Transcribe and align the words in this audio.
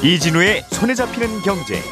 이진우의 0.00 0.62
손에 0.70 0.94
잡히는 0.94 1.42
경제. 1.42 1.82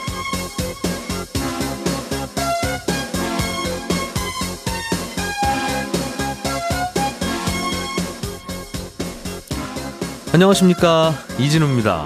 안녕하십니까 10.32 11.14
이진우입니다. 11.40 12.04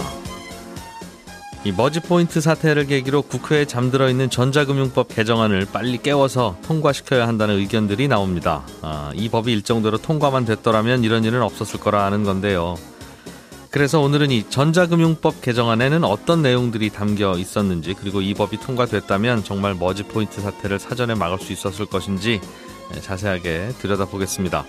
이 1.64 1.72
머지 1.72 2.00
포인트 2.00 2.40
사태를 2.40 2.86
계기로 2.86 3.20
국회에 3.20 3.66
잠들어 3.66 4.08
있는 4.08 4.30
전자금융법 4.30 5.08
개정안을 5.08 5.66
빨리 5.70 5.98
깨워서 5.98 6.56
통과시켜야 6.62 7.28
한다는 7.28 7.58
의견들이 7.58 8.08
나옵니다. 8.08 8.62
아, 8.80 9.12
이 9.14 9.28
법이 9.28 9.52
일정대로 9.52 9.98
통과만 9.98 10.46
됐더라면 10.46 11.04
이런 11.04 11.24
일은 11.24 11.42
없었을 11.42 11.78
거라 11.78 12.06
하는 12.06 12.24
건데요. 12.24 12.76
그래서 13.70 14.00
오늘은 14.00 14.32
이 14.32 14.48
전자금융법 14.50 15.42
개정안에는 15.42 16.02
어떤 16.04 16.42
내용들이 16.42 16.90
담겨 16.90 17.38
있었는지 17.38 17.94
그리고 17.94 18.20
이 18.20 18.34
법이 18.34 18.58
통과됐다면 18.58 19.44
정말 19.44 19.74
머지 19.74 20.02
포인트 20.02 20.40
사태를 20.40 20.80
사전에 20.80 21.14
막을 21.14 21.38
수 21.38 21.52
있었을 21.52 21.86
것인지 21.86 22.40
자세하게 23.00 23.74
들여다보겠습니다. 23.78 24.64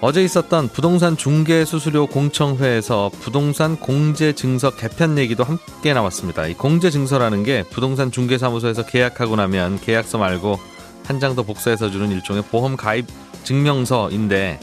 어제 0.00 0.22
있었던 0.24 0.68
부동산 0.68 1.16
중개 1.16 1.64
수수료 1.64 2.06
공청회에서 2.06 3.10
부동산 3.20 3.76
공제 3.76 4.32
증서 4.32 4.70
개편 4.70 5.18
얘기도 5.18 5.44
함께 5.44 5.92
나왔습니다. 5.92 6.46
이 6.46 6.54
공제 6.54 6.88
증서라는 6.88 7.42
게 7.42 7.64
부동산 7.64 8.10
중개 8.10 8.38
사무소에서 8.38 8.86
계약하고 8.86 9.36
나면 9.36 9.80
계약서 9.80 10.16
말고 10.18 10.58
한 11.04 11.20
장 11.20 11.34
더 11.34 11.42
복사해서 11.42 11.90
주는 11.90 12.10
일종의 12.10 12.44
보험 12.44 12.76
가입 12.76 13.06
증명서인데 13.42 14.60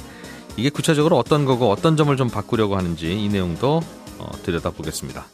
이게 0.58 0.70
구체적으로 0.70 1.18
어떤 1.18 1.46
거고 1.46 1.72
어떤 1.72 1.98
점을 1.98 2.16
좀 2.18 2.30
바꾸려고 2.30 2.78
하는지 2.78 3.14
이 3.14 3.28
내용도 3.30 3.82
어, 4.18 4.32
들여다보겠습니다. 4.44 5.26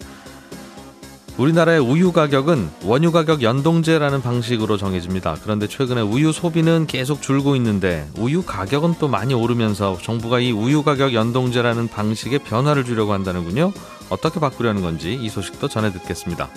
우리나라의 1.38 1.80
우유 1.80 2.12
가격은 2.12 2.70
원유 2.84 3.12
가격 3.12 3.42
연동제라는 3.42 4.22
방식으로 4.22 4.78
정해집니다. 4.78 5.38
그런데 5.42 5.68
최근에 5.68 6.02
우유 6.02 6.32
소비는 6.32 6.88
계속 6.88 7.22
줄고 7.22 7.56
있는데 7.56 8.08
우유 8.18 8.44
가격은 8.44 8.96
또 9.00 9.08
많이 9.08 9.34
오르면서 9.34 9.98
정부가 10.02 10.40
이 10.40 10.52
우유 10.52 10.84
가격 10.84 11.14
연동제라는 11.14 11.88
방식에 11.88 12.38
변화를 12.38 12.84
주려고 12.84 13.14
한다는군요. 13.14 13.72
어떻게 14.10 14.40
바꾸려는 14.40 14.82
건지 14.82 15.18
이 15.20 15.30
소식도 15.30 15.68
전해 15.70 15.92
듣겠습니다. 15.94 16.50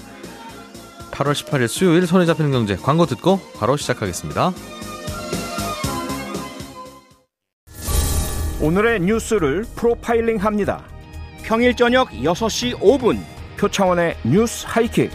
8월 1.12 1.32
18일 1.32 1.68
수요일 1.68 2.06
손에 2.06 2.26
잡히는 2.26 2.50
경제 2.50 2.74
광고 2.74 3.06
듣고 3.06 3.40
바로 3.56 3.76
시작하겠습니다. 3.76 4.52
오늘의 8.64 9.00
뉴스를 9.00 9.66
프로파일링 9.76 10.38
합니다. 10.38 10.82
평일 11.42 11.76
저녁 11.76 12.08
6시 12.08 12.74
5분 12.78 13.22
표창원의 13.58 14.16
뉴스 14.24 14.64
하이킥. 14.66 15.10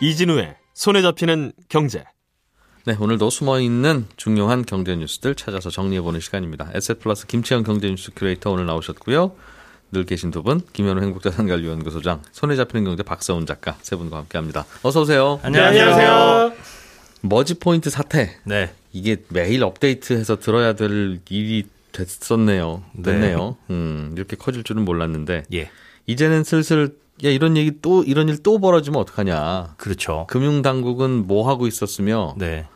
이진우의 0.00 0.54
손에 0.74 1.02
잡히는 1.02 1.50
경제. 1.68 2.04
네, 2.84 2.96
오늘도 3.00 3.30
숨어 3.30 3.58
있는 3.58 4.06
중요한 4.16 4.64
경제 4.64 4.94
뉴스들 4.94 5.34
찾아서 5.34 5.70
정리해 5.70 6.00
보는 6.02 6.20
시간입니다. 6.20 6.70
에셋 6.72 7.00
플러스 7.00 7.26
김치영 7.26 7.64
경제 7.64 7.90
뉴스 7.90 8.12
큐레이터 8.14 8.52
오늘 8.52 8.66
나오셨고요. 8.66 9.34
늘 9.90 10.04
계신 10.04 10.30
두 10.30 10.42
분, 10.42 10.60
김현우 10.72 11.00
행복자산관리연구소장, 11.02 12.22
손에 12.32 12.56
잡히는 12.56 12.84
경제 12.84 13.02
박서훈 13.02 13.46
작가 13.46 13.76
세 13.80 13.96
분과 13.96 14.18
함께합니다. 14.18 14.66
어서 14.82 15.00
오세요. 15.00 15.40
안녕하세요. 15.42 16.52
머지 17.22 17.54
포인트 17.58 17.88
사태. 17.88 18.36
네. 18.44 18.72
이게 18.92 19.16
매일 19.28 19.64
업데이트해서 19.64 20.38
들어야 20.38 20.74
될 20.74 21.20
일이 21.30 21.64
됐었네요. 21.92 22.82
됐네요. 23.02 23.56
네. 23.68 23.74
음, 23.74 24.14
이렇게 24.16 24.36
커질 24.36 24.62
줄은 24.62 24.84
몰랐는데. 24.84 25.44
예. 25.54 25.70
이제는 26.06 26.44
슬슬 26.44 26.96
야 27.24 27.30
이런 27.30 27.56
얘기 27.56 27.72
또 27.82 28.04
이런 28.04 28.28
일 28.28 28.42
또 28.42 28.60
벌어지면 28.60 29.00
어떡하냐. 29.00 29.74
그렇죠. 29.78 30.26
금융 30.28 30.62
당국은 30.62 31.26
뭐 31.26 31.48
하고 31.48 31.66
있었으며 31.66 32.34
네. 32.38 32.66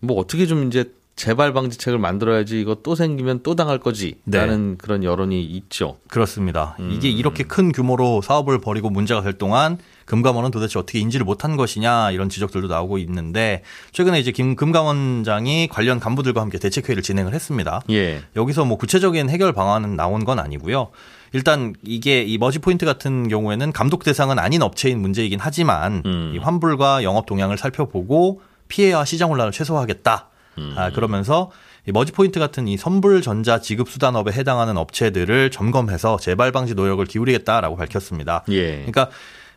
뭐 0.00 0.18
어떻게 0.18 0.46
좀 0.46 0.66
이제 0.66 0.92
재발 1.16 1.54
방지책을 1.54 1.98
만들어야지 1.98 2.60
이거 2.60 2.76
또 2.82 2.94
생기면 2.94 3.40
또 3.42 3.54
당할 3.54 3.78
거지라는 3.78 4.70
네. 4.72 4.76
그런 4.76 5.02
여론이 5.02 5.42
있죠. 5.44 5.96
그렇습니다. 6.08 6.76
음. 6.78 6.90
이게 6.92 7.08
이렇게 7.08 7.42
큰 7.42 7.72
규모로 7.72 8.20
사업을 8.20 8.58
벌이고 8.58 8.90
문제가 8.90 9.22
될 9.22 9.32
동안 9.32 9.78
금감원은 10.04 10.50
도대체 10.50 10.78
어떻게 10.78 10.98
인지를 10.98 11.24
못한 11.24 11.56
것이냐 11.56 12.10
이런 12.10 12.28
지적들도 12.28 12.68
나오고 12.68 12.98
있는데 12.98 13.62
최근에 13.92 14.20
이제 14.20 14.30
김 14.30 14.56
금감원장이 14.56 15.68
관련 15.68 16.00
간부들과 16.00 16.42
함께 16.42 16.58
대책회의를 16.58 17.02
진행을 17.02 17.32
했습니다. 17.32 17.80
예. 17.88 18.22
여기서 18.36 18.66
뭐 18.66 18.76
구체적인 18.76 19.30
해결 19.30 19.54
방안은 19.54 19.96
나온 19.96 20.26
건 20.26 20.38
아니고요. 20.38 20.90
일단 21.32 21.74
이게 21.82 22.22
이 22.22 22.36
머지 22.36 22.58
포인트 22.58 22.84
같은 22.84 23.28
경우에는 23.28 23.72
감독 23.72 24.04
대상은 24.04 24.38
아닌 24.38 24.60
업체인 24.60 25.00
문제이긴 25.00 25.38
하지만 25.40 26.02
음. 26.04 26.32
이 26.34 26.38
환불과 26.38 27.04
영업 27.04 27.24
동향을 27.24 27.56
살펴보고 27.56 28.42
피해와 28.68 29.06
시장 29.06 29.30
혼란을 29.30 29.52
최소화하겠다. 29.52 30.28
음. 30.58 30.74
아, 30.76 30.90
그러면서 30.90 31.50
이 31.86 31.92
머지 31.92 32.12
포인트 32.12 32.40
같은 32.40 32.66
이 32.66 32.76
선불 32.76 33.22
전자 33.22 33.60
지급 33.60 33.88
수단업에 33.88 34.32
해당하는 34.32 34.76
업체들을 34.76 35.50
점검해서 35.50 36.18
재발 36.18 36.52
방지 36.52 36.74
노력을 36.74 37.04
기울이겠다라고 37.04 37.76
밝혔습니다. 37.76 38.44
예. 38.48 38.76
그러니까 38.76 39.10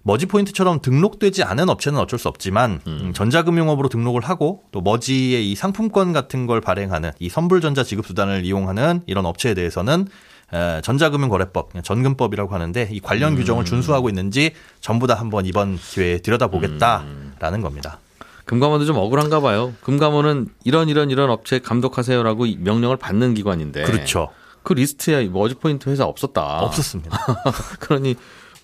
머지 0.03 0.25
포인트처럼 0.27 0.81
등록되지 0.81 1.43
않은 1.43 1.69
업체는 1.69 1.99
어쩔 1.99 2.19
수 2.19 2.27
없지만 2.27 2.81
음. 2.87 3.11
전자금융업으로 3.13 3.89
등록을 3.89 4.21
하고 4.21 4.63
또 4.71 4.81
머지의 4.81 5.51
이 5.51 5.55
상품권 5.55 6.13
같은 6.13 6.47
걸 6.47 6.61
발행하는 6.61 7.11
이 7.19 7.29
선불 7.29 7.61
전자 7.61 7.83
지급 7.83 8.05
수단을 8.05 8.45
이용하는 8.45 9.01
이런 9.07 9.25
업체에 9.25 9.53
대해서는 9.53 10.07
전자금융거래법, 10.81 11.83
전금법이라고 11.83 12.53
하는데 12.53 12.89
이 12.91 12.99
관련 12.99 13.33
음. 13.33 13.37
규정을 13.37 13.65
준수하고 13.65 14.09
있는지 14.09 14.53
전부 14.81 15.05
다 15.05 15.15
한번 15.15 15.45
이번 15.45 15.77
기회에 15.77 16.19
들여다보겠다라는 16.19 17.59
음. 17.59 17.61
겁니다. 17.61 17.99
금감원도 18.49 18.85
좀 18.85 18.97
억울한가 18.97 19.41
봐요. 19.41 19.75
금감원은 19.83 20.47
이런 20.63 20.89
이런 20.89 21.11
이런 21.11 21.29
업체 21.29 21.59
감독하세요라고 21.59 22.47
명령을 22.57 22.97
받는 22.97 23.35
기관인데. 23.35 23.83
그렇죠. 23.83 24.29
그 24.63 24.73
리스트에 24.73 25.27
머지포인트 25.27 25.87
회사 25.87 26.05
없었다. 26.05 26.61
없었습니다. 26.61 27.15
그러니 27.79 28.15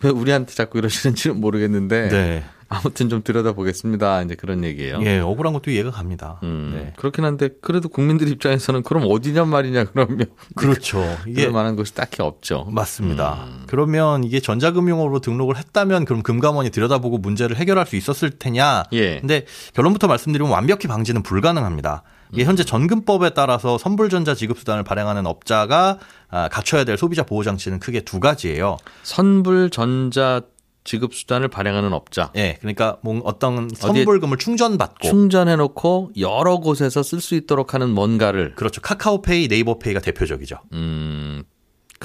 왜 0.01 0.09
우리한테 0.09 0.55
자꾸 0.55 0.79
이러시는지는 0.79 1.39
모르겠는데. 1.39 2.09
네. 2.09 2.43
아무튼 2.67 3.09
좀 3.09 3.23
들여다보겠습니다. 3.23 4.23
이제 4.23 4.35
그런 4.35 4.63
얘기예요. 4.63 4.99
예, 5.03 5.19
억울한 5.19 5.53
것도 5.53 5.71
이해가 5.71 5.91
갑니다. 5.91 6.39
음, 6.43 6.73
네. 6.75 6.93
그렇긴 6.97 7.23
한데 7.23 7.49
그래도 7.61 7.89
국민들 7.89 8.27
입장에서는 8.29 8.83
그럼 8.83 9.03
어디냐 9.07 9.45
말이냐 9.45 9.85
그러면 9.85 10.25
그렇죠. 10.55 11.03
이게 11.27 11.47
만한 11.47 11.75
것이 11.75 11.93
딱히 11.93 12.21
없죠. 12.21 12.67
맞습니다. 12.71 13.45
음. 13.47 13.63
그러면 13.67 14.23
이게 14.23 14.39
전자금융으로 14.39 15.19
등록을 15.19 15.57
했다면 15.57 16.05
그럼 16.05 16.23
금감원이 16.23 16.71
들여다보고 16.71 17.19
문제를 17.19 17.57
해결할 17.57 17.85
수 17.85 17.95
있었을 17.95 18.31
테냐? 18.31 18.85
예. 18.93 19.19
근데 19.19 19.45
결론부터 19.73 20.07
말씀드리면 20.07 20.51
완벽히 20.51 20.87
방지는 20.87 21.23
불가능합니다. 21.23 22.03
이게 22.33 22.43
현재 22.43 22.63
전금법에 22.63 23.29
따라서 23.31 23.77
선불전자 23.77 24.33
지급수단을 24.33 24.83
발행하는 24.83 25.25
업자가 25.27 25.99
아, 26.29 26.49
갖춰야 26.49 26.83
될 26.83 26.97
소비자 26.97 27.23
보호 27.23 27.43
장치는 27.43 27.79
크게 27.79 28.01
두 28.01 28.19
가지예요. 28.19 28.77
선불전자 29.03 30.41
지급 30.85 31.13
수단을 31.13 31.49
발행하는 31.49 31.91
업자. 31.91 32.31
예. 32.35 32.41
네, 32.41 32.57
그러니까 32.61 32.99
뭐 33.01 33.19
어떤 33.25 33.69
선불금을 33.69 34.37
충전받고 34.37 35.07
충전해 35.07 35.57
놓고 35.57 36.11
여러 36.17 36.57
곳에서 36.57 37.03
쓸 37.03 37.19
수 37.19 37.35
있도록 37.35 37.73
하는 37.73 37.89
뭔가를 37.89 38.55
그렇죠. 38.55 38.79
카카오페이, 38.81 39.47
네이버페이가 39.49 39.99
대표적이죠. 39.99 40.57
음. 40.73 41.43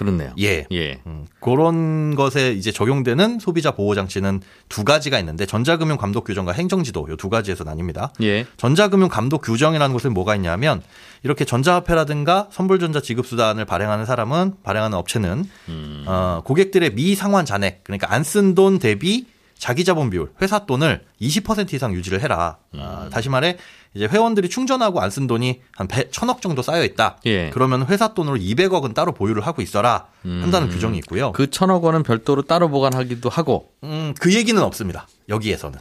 그렇네요. 0.00 0.32
예. 0.40 0.66
예. 0.72 0.98
음, 1.06 1.26
그런 1.40 2.14
것에 2.14 2.52
이제 2.52 2.72
적용되는 2.72 3.38
소비자 3.38 3.70
보호 3.72 3.94
장치는 3.94 4.40
두 4.70 4.82
가지가 4.84 5.18
있는데 5.18 5.44
전자금융 5.44 5.98
감독 5.98 6.24
규정과 6.24 6.52
행정지도 6.52 7.06
이두 7.12 7.28
가지에서 7.28 7.64
나뉩니다. 7.64 8.10
예. 8.22 8.46
전자금융 8.56 9.08
감독 9.08 9.42
규정이라는 9.42 9.92
것은 9.92 10.14
뭐가 10.14 10.34
있냐면 10.36 10.82
이렇게 11.22 11.44
전자화폐라든가 11.44 12.48
선불전자 12.50 13.02
지급 13.02 13.26
수단을 13.26 13.66
발행하는 13.66 14.06
사람은 14.06 14.54
발행하는 14.62 14.96
업체는 14.96 15.44
음. 15.68 16.04
어, 16.06 16.40
고객들의 16.44 16.94
미상환 16.94 17.44
잔액 17.44 17.84
그러니까 17.84 18.12
안 18.12 18.22
쓴 18.22 18.54
돈 18.54 18.78
대비 18.78 19.26
자기 19.58 19.84
자본 19.84 20.08
비율, 20.08 20.32
회사 20.40 20.64
돈을 20.64 21.02
20% 21.20 21.74
이상 21.74 21.92
유지를 21.92 22.22
해라. 22.22 22.56
음. 22.72 22.80
아, 22.80 23.08
다시 23.10 23.28
말해 23.28 23.58
이제 23.94 24.06
회원들이 24.06 24.48
충전하고 24.48 25.00
안 25.00 25.10
쓴 25.10 25.26
돈이 25.26 25.60
한 25.76 25.88
100, 25.88 26.12
1000억 26.12 26.40
정도 26.40 26.62
쌓여 26.62 26.84
있다. 26.84 27.18
예. 27.26 27.50
그러면 27.50 27.86
회사 27.86 28.14
돈으로 28.14 28.36
200억은 28.36 28.94
따로 28.94 29.12
보유를 29.12 29.44
하고 29.46 29.60
있어라 29.62 30.06
한다는 30.22 30.68
음. 30.68 30.72
규정이 30.72 30.98
있고요. 30.98 31.32
그 31.32 31.46
1000억 31.46 31.82
원은 31.82 32.02
별도로 32.04 32.42
따로 32.42 32.68
보관하기도 32.68 33.28
하고. 33.28 33.72
음, 33.82 34.14
그 34.20 34.32
얘기는 34.34 34.60
없습니다. 34.62 35.08
여기에서는. 35.28 35.78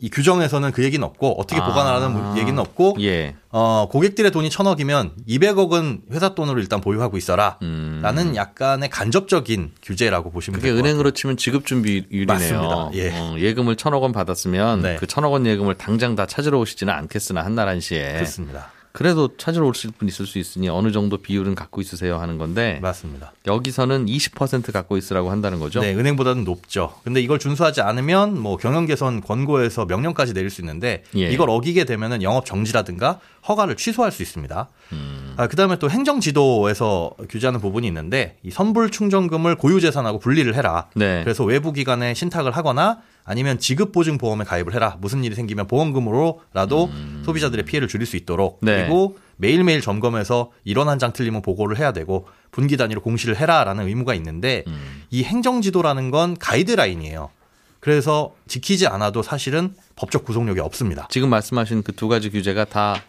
이 0.00 0.08
규정에서는 0.08 0.72
그 0.72 0.82
얘기는 0.82 1.04
없고 1.04 1.40
어떻게 1.40 1.60
아. 1.60 1.66
보관하라는 1.66 2.38
얘기는 2.38 2.58
없고 2.58 2.96
예. 3.00 3.34
어, 3.50 3.86
고객들의 3.90 4.30
돈이 4.30 4.48
천억이면 4.48 5.12
200억은 5.28 6.12
회사 6.12 6.34
돈으로 6.34 6.58
일단 6.60 6.80
보유하고 6.80 7.16
있어라. 7.16 7.58
음. 7.62 8.00
라는 8.02 8.34
약간의 8.34 8.88
간접적인 8.88 9.72
규제라고 9.82 10.30
보시면 10.30 10.58
그게 10.58 10.68
될것 10.68 10.78
같아요. 10.82 10.90
은행으로 10.90 11.10
치면 11.10 11.36
지급 11.36 11.66
준비율이네요. 11.66 12.26
맞습니다. 12.26 12.90
예. 12.94 13.10
어, 13.12 13.36
예금을 13.38 13.76
천억 13.76 14.02
원 14.02 14.12
받았으면 14.12 14.82
네. 14.82 14.96
그 14.96 15.06
천억 15.06 15.32
원 15.32 15.46
예금을 15.46 15.74
당장 15.74 16.16
다 16.16 16.26
찾으러 16.26 16.58
오시지는 16.58 16.92
않겠으나 16.92 17.44
한날 17.44 17.68
한시에 17.68 18.14
그렇습니다. 18.14 18.72
그래도 18.92 19.36
찾으러 19.36 19.66
오실 19.66 19.92
분 19.92 20.08
있을 20.08 20.26
수 20.26 20.38
있으니 20.38 20.68
어느 20.68 20.90
정도 20.90 21.16
비율은 21.16 21.54
갖고 21.54 21.80
있으세요 21.80 22.18
하는 22.18 22.38
건데 22.38 22.78
맞습니다. 22.82 23.32
여기서는 23.46 24.06
20% 24.06 24.72
갖고 24.72 24.96
있으라고 24.96 25.30
한다는 25.30 25.60
거죠. 25.60 25.80
네, 25.80 25.94
은행보다는 25.94 26.44
높죠. 26.44 26.94
근데 27.04 27.20
이걸 27.20 27.38
준수하지 27.38 27.82
않으면 27.82 28.38
뭐 28.38 28.56
경영 28.56 28.86
개선 28.86 29.20
권고에서 29.20 29.86
명령까지 29.86 30.34
내릴 30.34 30.50
수 30.50 30.60
있는데 30.60 31.04
예. 31.16 31.30
이걸 31.30 31.50
어기게 31.50 31.84
되면은 31.84 32.22
영업 32.22 32.46
정지라든가 32.46 33.20
허가를 33.48 33.76
취소할 33.76 34.10
수 34.12 34.22
있습니다. 34.22 34.68
음. 34.92 35.34
아, 35.36 35.46
그다음에 35.46 35.76
또 35.78 35.88
행정 35.88 36.20
지도에서 36.20 37.12
규제하는 37.28 37.60
부분이 37.60 37.86
있는데 37.86 38.36
이 38.42 38.50
선불 38.50 38.90
충전금을 38.90 39.54
고유 39.56 39.80
재산하고 39.80 40.18
분리를 40.18 40.52
해라. 40.54 40.88
네. 40.94 41.22
그래서 41.22 41.44
외부 41.44 41.72
기관에 41.72 42.14
신탁을 42.14 42.56
하거나 42.56 42.98
아니면 43.30 43.60
지급 43.60 43.92
보증 43.92 44.18
보험에 44.18 44.44
가입을 44.44 44.74
해라. 44.74 44.96
무슨 45.00 45.22
일이 45.22 45.36
생기면 45.36 45.68
보험금으로라도 45.68 46.90
소비자들의 47.24 47.64
피해를 47.64 47.86
줄일 47.86 48.04
수 48.06 48.16
있도록 48.16 48.58
음. 48.62 48.66
네. 48.66 48.76
그리고 48.82 49.16
매일매일 49.36 49.80
점검해서 49.80 50.50
이런 50.64 50.88
한 50.88 50.98
장 50.98 51.12
틀리면 51.12 51.40
보고를 51.42 51.78
해야 51.78 51.92
되고 51.92 52.26
분기 52.50 52.76
단위로 52.76 53.00
공시를 53.02 53.38
해라라는 53.38 53.86
의무가 53.86 54.14
있는데 54.14 54.64
음. 54.66 55.04
이 55.10 55.22
행정 55.22 55.62
지도라는 55.62 56.10
건 56.10 56.36
가이드라인이에요. 56.38 57.30
그래서 57.78 58.34
지키지 58.48 58.86
않아도 58.88 59.22
사실은 59.22 59.74
법적 59.96 60.24
구속력이 60.24 60.60
없습니다. 60.60 61.06
지금 61.10 61.30
말씀하신 61.30 61.82
그 61.84 61.92
두 61.92 62.08
가지 62.08 62.30
규제가 62.30 62.64
다 62.64 63.00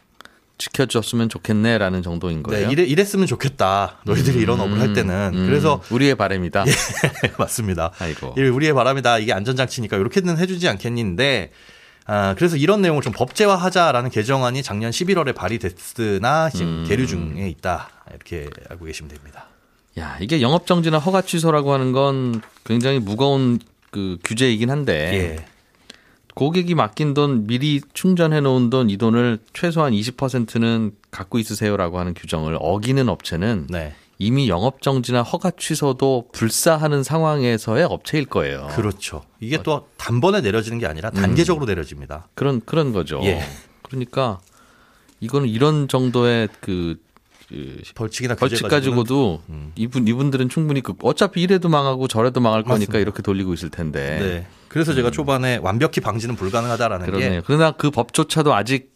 지켜줬으면 0.58 1.30
좋겠네라는 1.30 2.04
정도인 2.04 2.44
거예요. 2.44 2.68
네, 2.68 2.72
이래, 2.72 2.84
이랬으면 2.84 3.26
좋겠다. 3.28 4.00
너희들이 4.06 4.40
이런 4.40 4.60
업을 4.60 4.80
할 4.80 4.94
때는. 4.94 5.32
음, 5.34 5.46
그래서 5.48 5.82
우리의 5.90 6.16
바람이다. 6.16 6.66
맞습니다. 7.38 7.92
아이고. 8.00 8.36
이 8.38 8.42
우리의 8.42 8.74
바람이다. 8.74 9.20
이게 9.20 9.34
안전장치니까 9.34 9.98
이렇게는 9.98 10.38
해주지 10.38 10.68
않겠는데, 10.70 11.52
아, 12.06 12.36
그래서 12.38 12.58
이런 12.58 12.82
내용을 12.82 13.02
좀 13.02 13.14
법제화하자라는 13.14 14.10
개정안이 14.10 14.64
작년 14.64 14.92
11월에 14.92 15.34
발의됐으나 15.34 16.50
지금 16.50 16.84
음. 16.84 16.86
계류 16.88 17.08
중에 17.08 17.48
있다. 17.50 17.90
이렇게 18.10 18.48
알고 18.70 18.86
계시면 18.86 19.10
됩니다. 19.10 19.48
야, 20.00 20.18
이게 20.22 20.42
영업 20.42 20.68
정지나 20.68 21.00
허가 21.00 21.22
취소라고 21.22 21.74
하는 21.74 21.92
건 21.92 22.42
굉장히 22.66 23.00
무거운 23.00 23.60
그 23.92 24.18
규제이긴 24.24 24.70
한데 24.70 25.38
예. 25.38 25.46
고객이 26.36 26.76
맡긴 26.76 27.14
돈 27.14 27.46
미리 27.48 27.82
충전해 27.94 28.40
놓은 28.42 28.70
돈 28.70 28.90
이 28.90 28.98
돈을 28.98 29.40
최소한 29.54 29.94
20%는 29.94 30.92
갖고 31.12 31.40
있으세요라고 31.40 32.00
하는 32.00 32.14
규정을 32.14 32.58
어기는 32.60 33.08
업체는 33.10 33.68
네. 33.70 33.94
이미 34.18 34.50
영업 34.50 34.82
정지나 34.82 35.24
허가 35.24 35.52
취소도 35.52 36.30
불사하는 36.32 37.02
상황에서의 37.04 37.86
업체일 37.86 38.26
거예요. 38.26 38.68
그렇죠. 38.72 39.24
이게 39.40 39.62
또 39.64 39.88
단번에 39.98 40.42
내려지는 40.42 40.78
게 40.78 40.86
아니라 40.86 41.10
단계적으로 41.10 41.66
내려집니다. 41.66 42.28
그런 42.36 42.62
그런 42.64 42.94
거죠. 42.94 43.20
예. 43.24 43.42
그러니까 43.82 44.40
이거는 45.22 45.48
이런 45.48 45.88
정도의 45.88 46.50
그, 46.60 47.00
그 47.11 47.11
벌칙이나 47.96 48.36
벌칙 48.36 48.68
가지고도 48.68 49.42
음. 49.50 49.72
이분 49.76 50.08
이분들은 50.08 50.50
충분히 50.50 50.82
그 50.82 50.94
어차피 51.02 51.42
이래도 51.42 51.70
망하고 51.70 52.08
저래도 52.08 52.40
망할 52.40 52.64
거니까 52.64 52.74
맞습니다. 52.74 53.00
이렇게 53.00 53.22
돌리고 53.22 53.54
있을 53.54 53.70
텐데. 53.70 54.20
네. 54.20 54.48
그래서 54.68 54.94
제가 54.94 55.12
초반에 55.12 55.58
완벽히 55.62 56.00
방지는 56.00 56.36
불가능하다라는 56.36 57.06
음. 57.06 57.12
그러네요. 57.12 57.42
게 57.42 57.42
그러나 57.46 57.72
그 57.72 57.92
법조차도 57.92 58.54
아직 58.54 58.91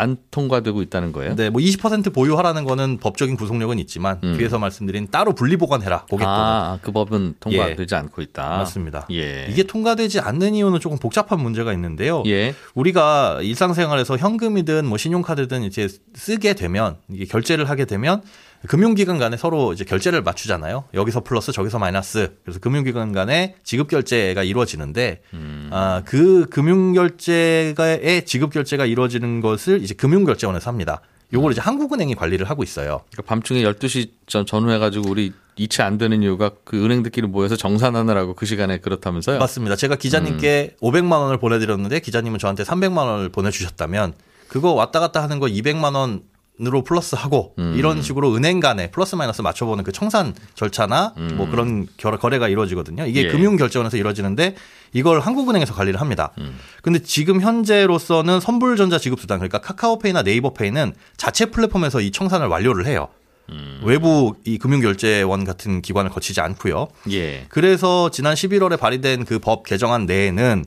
안 0.00 0.16
통과되고 0.30 0.80
있다는 0.82 1.12
거예요. 1.12 1.36
네, 1.36 1.50
뭐 1.50 1.60
20% 1.60 2.14
보유하라는 2.14 2.64
거는 2.64 2.98
법적인 2.98 3.36
구속력은 3.36 3.78
있지만 3.80 4.18
음. 4.24 4.36
뒤에서 4.38 4.58
말씀드린 4.58 5.08
따로 5.10 5.34
분리 5.34 5.56
보관해라 5.56 6.06
고객 6.08 6.24
돈을. 6.24 6.38
아, 6.38 6.78
그 6.80 6.90
법은 6.90 7.34
통과되지 7.38 7.94
않고 7.94 8.22
있다. 8.22 8.48
맞습니다. 8.48 9.06
예. 9.12 9.46
이게 9.50 9.62
통과되지 9.62 10.20
않는 10.20 10.54
이유는 10.54 10.80
조금 10.80 10.98
복잡한 10.98 11.40
문제가 11.40 11.74
있는데요. 11.74 12.22
예. 12.26 12.54
우리가 12.74 13.40
일상생활에서 13.42 14.16
현금이든 14.16 14.86
뭐 14.86 14.96
신용카드든 14.96 15.64
이제 15.64 15.88
쓰게 16.14 16.54
되면 16.54 16.96
이게 17.10 17.26
결제를 17.26 17.68
하게 17.68 17.84
되면 17.84 18.22
금융기관 18.66 19.18
간에 19.18 19.36
서로 19.36 19.72
이제 19.72 19.84
결제를 19.84 20.22
맞추잖아요. 20.22 20.84
여기서 20.94 21.20
플러스 21.20 21.52
저기서 21.52 21.78
마이너스. 21.78 22.36
그래서 22.44 22.60
금융기관 22.60 23.12
간에 23.12 23.56
지급 23.64 23.88
결제가 23.88 24.42
이루어지는데 24.42 25.22
음. 25.32 25.70
아, 25.72 26.02
그 26.04 26.46
금융 26.50 26.92
결제가의 26.92 28.26
지급 28.26 28.52
결제가 28.52 28.86
이루어지는 28.86 29.40
것을 29.40 29.82
이제 29.82 29.94
금융 29.94 30.24
결제원에서 30.24 30.68
합니다. 30.70 31.00
요걸 31.32 31.52
이제 31.52 31.60
한국은행이 31.60 32.14
관리를 32.16 32.50
하고 32.50 32.62
있어요. 32.62 33.02
그러니까 33.12 33.22
밤중에 33.28 33.62
12시 33.62 34.10
전 34.26 34.44
전후해 34.44 34.78
가지고 34.78 35.10
우리 35.10 35.32
이체 35.56 35.82
안 35.82 35.96
되는 35.98 36.22
이유가 36.22 36.50
그 36.64 36.84
은행들끼리 36.84 37.26
모여서 37.28 37.54
정산하느라고 37.56 38.34
그 38.34 38.46
시간에 38.46 38.78
그렇다면서요? 38.78 39.38
맞습니다. 39.38 39.76
제가 39.76 39.96
기자님께 39.96 40.76
500만 40.80 41.12
원을 41.12 41.38
보내 41.38 41.58
드렸는데 41.58 42.00
기자님은 42.00 42.38
저한테 42.38 42.64
300만 42.64 42.96
원을 42.96 43.28
보내 43.28 43.50
주셨다면 43.50 44.14
그거 44.48 44.72
왔다 44.72 44.98
갔다 44.98 45.22
하는 45.22 45.38
거 45.38 45.46
200만 45.46 45.94
원 45.94 46.22
으로 46.66 46.82
플러스하고 46.84 47.54
음. 47.58 47.74
이런 47.76 48.02
식으로 48.02 48.34
은행 48.34 48.60
간에 48.60 48.90
플러스 48.90 49.14
마이너스 49.14 49.40
맞춰보는 49.40 49.82
그 49.84 49.92
청산 49.92 50.34
절차나 50.54 51.14
뭐 51.34 51.48
그런 51.48 51.86
결- 51.96 52.18
거래가 52.18 52.48
이루어지거든요. 52.48 53.06
이게 53.06 53.22
음. 53.22 53.26
예. 53.26 53.30
금융결제원에서 53.30 53.96
이루어지는데 53.96 54.56
이걸 54.92 55.20
한국은행에서 55.20 55.72
관리를 55.72 56.00
합니다. 56.00 56.32
음. 56.38 56.58
근데 56.82 56.98
지금 57.02 57.40
현재로서는 57.40 58.40
선불전자 58.40 58.98
지급수단 58.98 59.38
그러니까 59.38 59.58
카카오페이나 59.60 60.22
네이버페이는 60.22 60.92
자체 61.16 61.46
플랫폼에서 61.46 62.00
이 62.00 62.10
청산을 62.10 62.48
완료를 62.48 62.86
해요. 62.86 63.08
음. 63.48 63.80
외부 63.82 64.34
이 64.44 64.58
금융결제원 64.58 65.44
같은 65.44 65.80
기관을 65.82 66.10
거치지 66.10 66.40
않고요. 66.40 66.88
예. 67.10 67.46
그래서 67.48 68.10
지난 68.10 68.34
11월에 68.34 68.78
발의된 68.78 69.24
그 69.24 69.38
법 69.38 69.64
개정안 69.64 70.04
내에는 70.06 70.64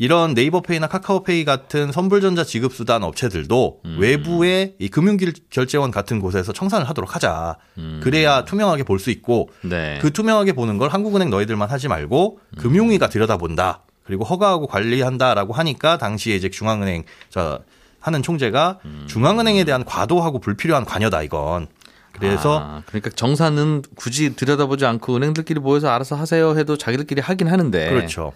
이런 0.00 0.32
네이버페이나 0.32 0.86
카카오페이 0.86 1.44
같은 1.44 1.92
선불전자 1.92 2.44
지급 2.44 2.72
수단 2.72 3.02
업체들도 3.04 3.80
음. 3.84 3.96
외부의 4.00 4.74
이 4.78 4.88
금융 4.88 5.18
결제원 5.50 5.90
같은 5.90 6.20
곳에서 6.20 6.54
청산을 6.54 6.88
하도록 6.88 7.14
하자. 7.14 7.58
그래야 8.02 8.46
투명하게 8.46 8.84
볼 8.84 8.98
수 8.98 9.10
있고 9.10 9.50
음. 9.64 9.68
네. 9.68 9.98
그 10.00 10.10
투명하게 10.10 10.54
보는 10.54 10.78
걸 10.78 10.88
한국은행 10.88 11.28
너희들만 11.28 11.68
하지 11.68 11.88
말고 11.88 12.38
금융위가 12.56 13.10
들여다본다. 13.10 13.82
그리고 14.04 14.24
허가하고 14.24 14.66
관리한다라고 14.68 15.52
하니까 15.52 15.98
당시에 15.98 16.34
이제 16.34 16.48
중앙은행 16.48 17.04
저 17.28 17.60
하는 18.00 18.22
총재가 18.22 18.78
음. 18.86 19.04
중앙은행에 19.06 19.64
대한 19.64 19.84
과도하고 19.84 20.38
불필요한 20.38 20.86
관여다 20.86 21.22
이건. 21.22 21.66
그래서 22.12 22.58
아, 22.58 22.82
그러니까 22.86 23.10
정산은 23.10 23.82
굳이 23.96 24.34
들여다보지 24.34 24.86
않고 24.86 25.16
은행들끼리 25.16 25.60
모여서 25.60 25.90
알아서 25.90 26.16
하세요 26.16 26.56
해도 26.56 26.78
자기들끼리 26.78 27.20
하긴 27.20 27.48
하는데 27.48 27.90
그렇죠. 27.90 28.32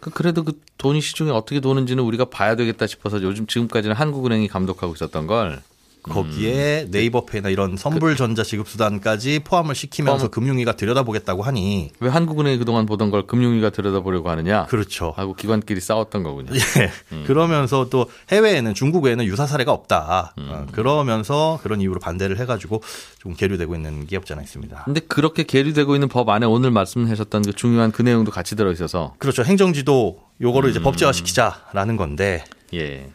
그 0.00 0.10
그래도 0.10 0.44
그 0.44 0.60
돈이 0.78 1.00
시중에 1.00 1.30
어떻게 1.30 1.60
도는지는 1.60 2.02
우리가 2.04 2.26
봐야 2.26 2.54
되겠다 2.56 2.86
싶어서 2.86 3.22
요즘 3.22 3.46
지금까지는 3.46 3.96
한국은행이 3.96 4.48
감독하고 4.48 4.94
있었던 4.94 5.26
걸 5.26 5.60
거기에 6.08 6.86
네이버 6.90 7.24
페이나 7.24 7.48
이런 7.48 7.76
선불 7.76 8.16
전자 8.16 8.42
지급 8.42 8.68
수단까지 8.68 9.40
포함을 9.44 9.74
시키면서 9.74 10.28
포함- 10.28 10.30
금융위가 10.30 10.72
들여다보겠다고 10.76 11.42
하니 11.42 11.90
왜 12.00 12.08
한국은행이 12.08 12.58
그동안 12.58 12.86
보던 12.86 13.10
걸 13.10 13.26
금융위가 13.26 13.70
들여다보려고 13.70 14.30
하느냐 14.30 14.66
그렇죠. 14.66 15.12
하고 15.16 15.34
기관끼리 15.34 15.80
싸웠던 15.80 16.22
거군요. 16.22 16.52
예. 16.54 17.24
그러면서 17.24 17.88
또 17.90 18.06
해외에는 18.30 18.74
중국 18.74 19.04
외에는 19.04 19.24
유사 19.24 19.46
사례가 19.46 19.72
없다. 19.72 20.34
어, 20.36 20.66
그러면서 20.72 21.58
그런 21.62 21.80
이유로 21.80 22.00
반대를 22.00 22.38
해가지고 22.40 22.82
좀 23.20 23.34
계류되고 23.34 23.74
있는 23.74 24.06
게 24.06 24.16
없지 24.16 24.32
않아 24.32 24.42
있습니다. 24.42 24.82
근데 24.84 25.00
그렇게 25.00 25.42
계류되고 25.44 25.94
있는 25.94 26.08
법 26.08 26.28
안에 26.28 26.46
오늘 26.46 26.70
말씀하셨던 26.70 27.42
그 27.42 27.52
중요한 27.52 27.92
그 27.92 28.02
내용도 28.02 28.30
같이 28.30 28.56
들어 28.56 28.70
있어서 28.72 29.14
그렇죠. 29.18 29.42
행정지도 29.44 30.20
요거를 30.40 30.70
이제 30.70 30.80
법제화시키자라는 30.80 31.96
건데 31.96 32.44
예. 32.74 33.08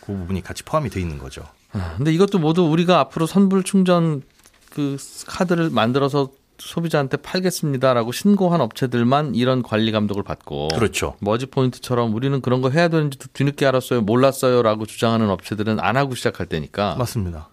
그 0.00 0.12
부분이 0.12 0.42
같이 0.42 0.62
포함이 0.62 0.90
돼 0.90 1.00
있는 1.00 1.18
거죠. 1.18 1.42
아, 1.74 1.94
근데 1.96 2.12
이것도 2.12 2.38
모두 2.38 2.62
우리가 2.62 2.98
앞으로 3.00 3.26
선불 3.26 3.62
충전 3.62 4.22
그 4.70 4.96
카드를 5.26 5.70
만들어서 5.70 6.30
소비자한테 6.58 7.16
팔겠습니다라고 7.16 8.12
신고한 8.12 8.60
업체들만 8.60 9.34
이런 9.34 9.62
관리 9.62 9.92
감독을 9.92 10.22
받고 10.22 10.68
그렇죠. 10.68 11.16
머지 11.20 11.46
포인트처럼 11.46 12.14
우리는 12.14 12.40
그런 12.40 12.62
거 12.62 12.70
해야 12.70 12.88
되는지도 12.88 13.26
뒤늦게 13.32 13.66
알았어요, 13.66 14.02
몰랐어요라고 14.02 14.86
주장하는 14.86 15.30
업체들은 15.30 15.80
안 15.80 15.96
하고 15.96 16.14
시작할 16.14 16.46
때니까 16.46 16.94
맞습니다. 16.96 17.48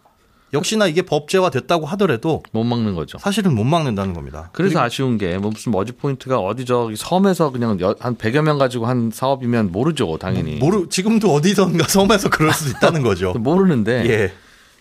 역시나 0.53 0.87
이게 0.87 1.01
법제화 1.01 1.49
됐다고 1.49 1.85
하더라도 1.87 2.43
못 2.51 2.63
막는 2.63 2.95
거죠. 2.95 3.17
사실은 3.19 3.55
못 3.55 3.63
막는다는 3.63 4.13
겁니다. 4.13 4.49
그래서 4.53 4.81
아쉬운 4.81 5.17
게뭐 5.17 5.49
무슨 5.51 5.71
머지 5.71 5.91
포인트가 5.93 6.39
어디 6.39 6.65
저기 6.65 6.95
섬에서 6.95 7.51
그냥 7.51 7.79
여- 7.81 7.95
한 7.99 8.15
100여 8.17 8.41
명 8.41 8.57
가지고 8.57 8.85
한 8.85 9.11
사업이면 9.13 9.71
모르죠, 9.71 10.17
당연히. 10.17 10.55
모르 10.57 10.87
지금도 10.89 11.31
어디선가 11.33 11.87
섬에서 11.89 12.29
그럴 12.29 12.51
수도 12.53 12.71
있다는 12.77 13.01
거죠. 13.01 13.33
모르는데 13.39 14.03
예, 14.09 14.33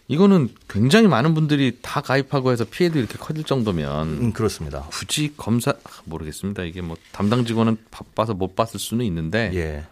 이거는 0.09 0.49
굉장히 0.69 1.07
많은 1.07 1.35
분들이 1.35 1.79
다 1.83 2.01
가입하고 2.01 2.51
해서 2.51 2.65
피해도 2.69 2.99
이렇게 2.99 3.17
커질 3.17 3.45
정도면 3.45 4.09
음, 4.09 4.33
그렇습니다. 4.33 4.87
굳이 4.91 5.33
검사 5.37 5.71
아, 5.71 5.75
모르겠습니다. 6.05 6.65
이게 6.65 6.81
뭐 6.81 6.97
담당 7.13 7.45
직원은 7.45 7.77
바빠서 7.93 8.35
못 8.35 8.57
봤을 8.57 8.81
수는 8.81 9.05
있는데 9.07 9.53
예, 9.55 9.85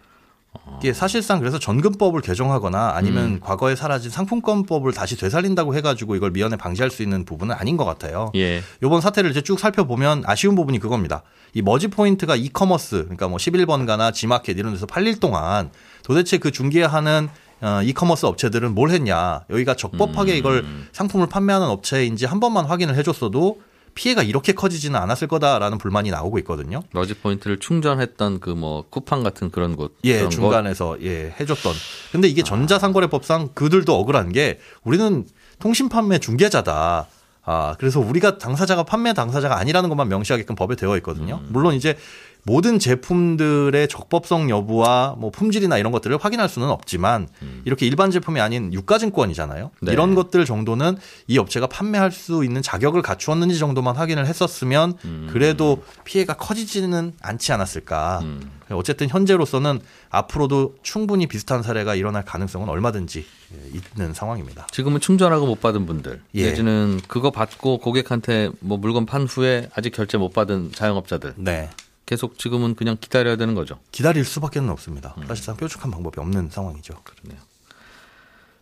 이게 0.81 0.93
사실상 0.93 1.41
그래서 1.41 1.59
전금법을 1.59 2.21
개정하거나 2.21 2.93
아니면 2.95 3.25
음. 3.25 3.41
과거에 3.41 3.75
사라진 3.75 4.11
상품권법을 4.11 4.93
다시 4.93 5.17
되살린다고 5.17 5.75
해가지고 5.75 6.15
이걸 6.15 6.31
미연에 6.31 6.57
방지할 6.57 6.91
수 6.91 7.03
있는 7.03 7.25
부분은 7.25 7.55
아닌 7.55 7.77
것 7.77 7.85
같아요. 7.85 8.31
예. 8.37 8.63
이번 8.83 9.01
사태를 9.01 9.31
이제 9.31 9.41
쭉 9.41 9.59
살펴보면 9.59 10.23
아쉬운 10.27 10.55
부분이 10.55 10.79
그겁니다. 10.79 11.23
이 11.55 11.63
머지 11.63 11.89
포인트가 11.89 12.37
이커머스, 12.37 13.05
그러니까 13.05 13.29
뭐 13.29 13.39
11번가나 13.39 14.13
지마켓 14.13 14.59
이런 14.59 14.73
데서 14.73 14.87
팔릴 14.87 15.19
동안 15.19 15.71
도대체 16.05 16.39
그 16.39 16.51
중개하는 16.51 17.29
어, 17.61 17.81
이커머스 17.83 18.27
업체들은 18.27 18.75
뭘 18.75 18.91
했냐. 18.91 19.45
여기가 19.51 19.75
적법하게 19.75 20.37
이걸 20.37 20.65
상품을 20.93 21.27
판매하는 21.29 21.67
업체인지 21.67 22.25
한 22.27 22.39
번만 22.39 22.67
확인을 22.67 22.95
해줬어도 22.95 23.61
피해가 23.95 24.23
이렇게 24.23 24.53
커지지는 24.53 24.99
않았을 25.01 25.29
거다라는 25.29 25.79
불만이 25.79 26.11
나오고 26.11 26.39
있거든요. 26.41 26.83
머지 26.93 27.15
포인트를 27.15 27.59
충전했던 27.59 28.41
그 28.41 28.51
뭐 28.59 28.85
쿠팡 28.91 29.23
같은 29.23 29.51
그런 29.51 29.77
곳. 29.77 29.97
예, 30.05 30.15
그런 30.17 30.25
곳. 30.27 30.31
중간에서 30.35 30.97
예, 31.03 31.35
해줬던. 31.39 31.73
근데 32.13 32.27
이게 32.29 32.43
전자상거래법상 32.43 33.51
그들도 33.55 33.95
억울한 33.95 34.33
게 34.33 34.59
우리는 34.85 35.27
통신 35.59 35.89
판매 35.89 36.19
중개자다. 36.19 37.07
아, 37.51 37.75
그래서 37.79 37.99
우리가 38.01 38.37
당사자가 38.37 38.83
판매 38.83 39.15
당사자가 39.15 39.59
아니라는 39.59 39.89
것만 39.89 40.09
명시하게끔 40.09 40.55
법에 40.55 40.77
되어 40.77 40.97
있거든요. 40.99 41.41
음. 41.43 41.49
물론 41.51 41.75
이제 41.75 41.97
모든 42.45 42.79
제품들의 42.79 43.89
적법성 43.89 44.51
여부와 44.51 45.17
뭐 45.19 45.31
품질이나 45.31 45.79
이런 45.79 45.93
것들을 45.93 46.17
확인할 46.19 46.49
수는 46.49 46.69
없지만 46.71 47.29
이렇게 47.65 47.87
일반 47.87 48.11
제품이 48.11 48.41
아닌 48.41 48.73
유가증권이잖아요. 48.73 49.71
음. 49.75 49.85
네. 49.85 49.93
이런 49.93 50.15
것들 50.15 50.45
정도는 50.45 50.97
이 51.27 51.39
업체가 51.39 51.67
판매할 51.67 52.11
수 52.11 52.45
있는 52.45 52.63
자격을 52.63 53.03
갖추었는지 53.03 53.59
정도만 53.59 53.97
확인을 53.97 54.27
했었으면 54.27 54.95
음. 55.05 55.29
그래도 55.31 55.83
피해가 56.05 56.35
커지지는 56.35 57.13
않지 57.21 57.53
않았을까. 57.53 58.21
음. 58.23 58.59
어쨌든 58.71 59.09
현재로서는 59.09 59.81
앞으로도 60.11 60.77
충분히 60.83 61.27
비슷한 61.27 61.63
사례가 61.63 61.95
일어날 61.95 62.25
가능성은 62.25 62.69
얼마든지 62.69 63.25
예, 63.55 63.69
있는 63.69 64.13
상황입니다. 64.13 64.67
지금은 64.71 65.01
충전하고 65.01 65.47
못 65.47 65.61
받은 65.61 65.87
분들 65.87 66.21
예. 66.35 66.51
내지는 66.51 67.01
그거 67.09 67.31
받고 67.31 67.79
고객한테 67.79 68.51
뭐 68.61 68.77
물건 68.77 69.07
판 69.07 69.25
후에 69.25 69.69
아직 69.75 69.93
결제 69.95 70.19
못 70.19 70.33
받은 70.35 70.73
자영업자들 70.73 71.35
네. 71.37 71.71
계속 72.09 72.39
지금은 72.39 72.75
그냥 72.75 72.97
기다려야 72.99 73.37
되는 73.37 73.55
거죠. 73.55 73.79
기다릴 73.93 74.25
수밖에 74.25 74.61
는 74.61 74.71
없습니다. 74.71 75.15
음. 75.19 75.27
사실상 75.27 75.59
뾰족한 75.59 75.91
방법이 75.91 76.19
없는 76.19 76.49
상황이죠. 76.49 76.95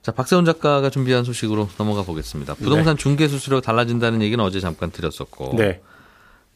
자 0.03 0.11
박세훈 0.11 0.45
작가가 0.45 0.91
준비한 0.91 1.23
소식으로 1.23 1.69
넘어가 1.79 2.03
보겠습니다. 2.03 2.55
부동산 2.55 2.97
중개 2.97 3.29
수수료 3.29 3.61
달라진다는 3.61 4.21
얘기는 4.21 4.45
어제 4.45 4.59
잠깐 4.59 4.91
드렸었고 4.91 5.55
네. 5.57 5.81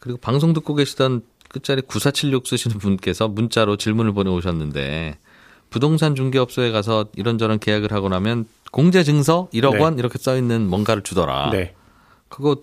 그리고 0.01 0.19
방송 0.19 0.53
듣고 0.53 0.75
계시던 0.75 1.23
끝자리 1.49 1.81
9476 1.83 2.49
쓰시는 2.49 2.79
분께서 2.79 3.29
문자로 3.29 3.77
질문을 3.77 4.11
보내오셨는데 4.13 5.17
부동산 5.71 6.17
중개업소에 6.17 6.73
가서 6.73 7.07
이런저런 7.15 7.61
계약을 7.61 7.93
하고 7.93 8.09
나면 8.09 8.47
공제 8.73 9.05
증서 9.05 9.49
1억 9.55 9.75
네. 9.75 9.79
원 9.79 9.99
이렇게 10.01 10.19
써 10.19 10.37
있는 10.37 10.67
뭔가를 10.67 11.05
주더라. 11.05 11.51
네. 11.51 11.77
그거 12.29 12.57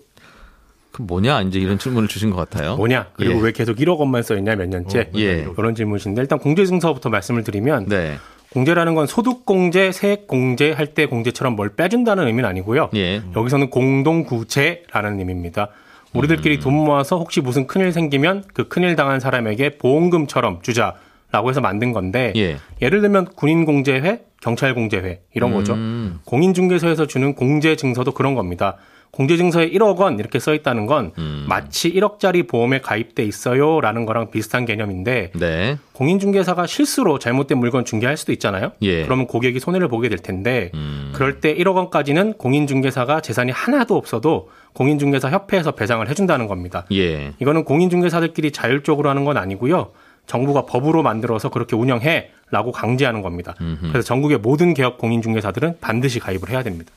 그 0.98 1.02
뭐냐 1.02 1.42
이제 1.42 1.60
이런 1.60 1.78
질문을 1.78 2.08
주신 2.08 2.30
것 2.30 2.36
같아요. 2.36 2.76
뭐냐? 2.76 3.06
그리고 3.14 3.38
예. 3.38 3.42
왜 3.44 3.52
계속 3.52 3.76
1억 3.76 3.98
원만 3.98 4.24
써 4.24 4.36
있냐 4.36 4.56
몇 4.56 4.68
년째? 4.68 5.10
예. 5.14 5.44
그런 5.54 5.76
질문이신데 5.76 6.20
일단 6.20 6.40
공제증서부터 6.40 7.08
말씀을 7.08 7.44
드리면 7.44 7.86
네. 7.86 8.16
공제라는 8.52 8.94
건 8.94 9.06
소득 9.06 9.46
공제, 9.46 9.92
세액 9.92 10.26
공제 10.26 10.72
할 10.72 10.88
때 10.94 11.06
공제처럼 11.06 11.54
뭘 11.54 11.76
빼준다는 11.76 12.26
의미는 12.26 12.48
아니고요. 12.48 12.90
예. 12.96 13.22
여기서는 13.36 13.70
공동구제라는 13.70 15.20
의미입니다. 15.20 15.68
우리들끼리 16.14 16.56
음. 16.56 16.60
돈 16.60 16.74
모아서 16.74 17.16
혹시 17.18 17.40
무슨 17.40 17.66
큰일 17.68 17.92
생기면 17.92 18.44
그 18.54 18.66
큰일 18.66 18.96
당한 18.96 19.20
사람에게 19.20 19.78
보험금처럼 19.78 20.60
주자 20.62 20.94
라고 21.30 21.50
해서 21.50 21.60
만든 21.60 21.92
건데 21.92 22.32
예. 22.36 22.56
예를 22.80 23.02
들면 23.02 23.26
군인공제회, 23.36 24.22
경찰공제회 24.40 25.20
이런 25.34 25.52
거죠. 25.52 25.74
음. 25.74 26.18
공인중개소에서 26.24 27.06
주는 27.06 27.34
공제증서도 27.34 28.12
그런 28.12 28.34
겁니다. 28.34 28.76
공제증서에 29.10 29.70
1억 29.70 29.98
원 29.98 30.18
이렇게 30.18 30.38
써 30.38 30.54
있다는 30.54 30.86
건 30.86 31.12
음. 31.18 31.44
마치 31.48 31.92
1억짜리 31.92 32.46
보험에 32.46 32.80
가입돼 32.80 33.24
있어요라는 33.24 34.06
거랑 34.06 34.30
비슷한 34.30 34.64
개념인데 34.64 35.32
네. 35.34 35.78
공인중개사가 35.92 36.66
실수로 36.66 37.18
잘못된 37.18 37.58
물건 37.58 37.84
중개할 37.84 38.16
수도 38.16 38.32
있잖아요. 38.32 38.72
예. 38.82 39.04
그러면 39.04 39.26
고객이 39.26 39.60
손해를 39.60 39.88
보게 39.88 40.08
될 40.08 40.18
텐데 40.18 40.70
음. 40.74 41.12
그럴 41.14 41.40
때 41.40 41.54
1억 41.54 41.74
원까지는 41.74 42.34
공인중개사가 42.34 43.20
재산이 43.20 43.50
하나도 43.50 43.96
없어도 43.96 44.50
공인중개사 44.74 45.30
협회에서 45.30 45.72
배상을 45.72 46.06
해준다는 46.08 46.46
겁니다. 46.46 46.84
예. 46.92 47.32
이거는 47.40 47.64
공인중개사들끼리 47.64 48.52
자율적으로 48.52 49.08
하는 49.08 49.24
건 49.24 49.36
아니고요. 49.36 49.92
정부가 50.26 50.66
법으로 50.66 51.02
만들어서 51.02 51.48
그렇게 51.48 51.74
운영해라고 51.74 52.70
강제하는 52.70 53.22
겁니다. 53.22 53.54
그래서 53.80 54.02
전국의 54.02 54.38
모든 54.38 54.74
개업 54.74 54.98
공인중개사들은 54.98 55.78
반드시 55.80 56.20
가입을 56.20 56.50
해야 56.50 56.62
됩니다. 56.62 56.92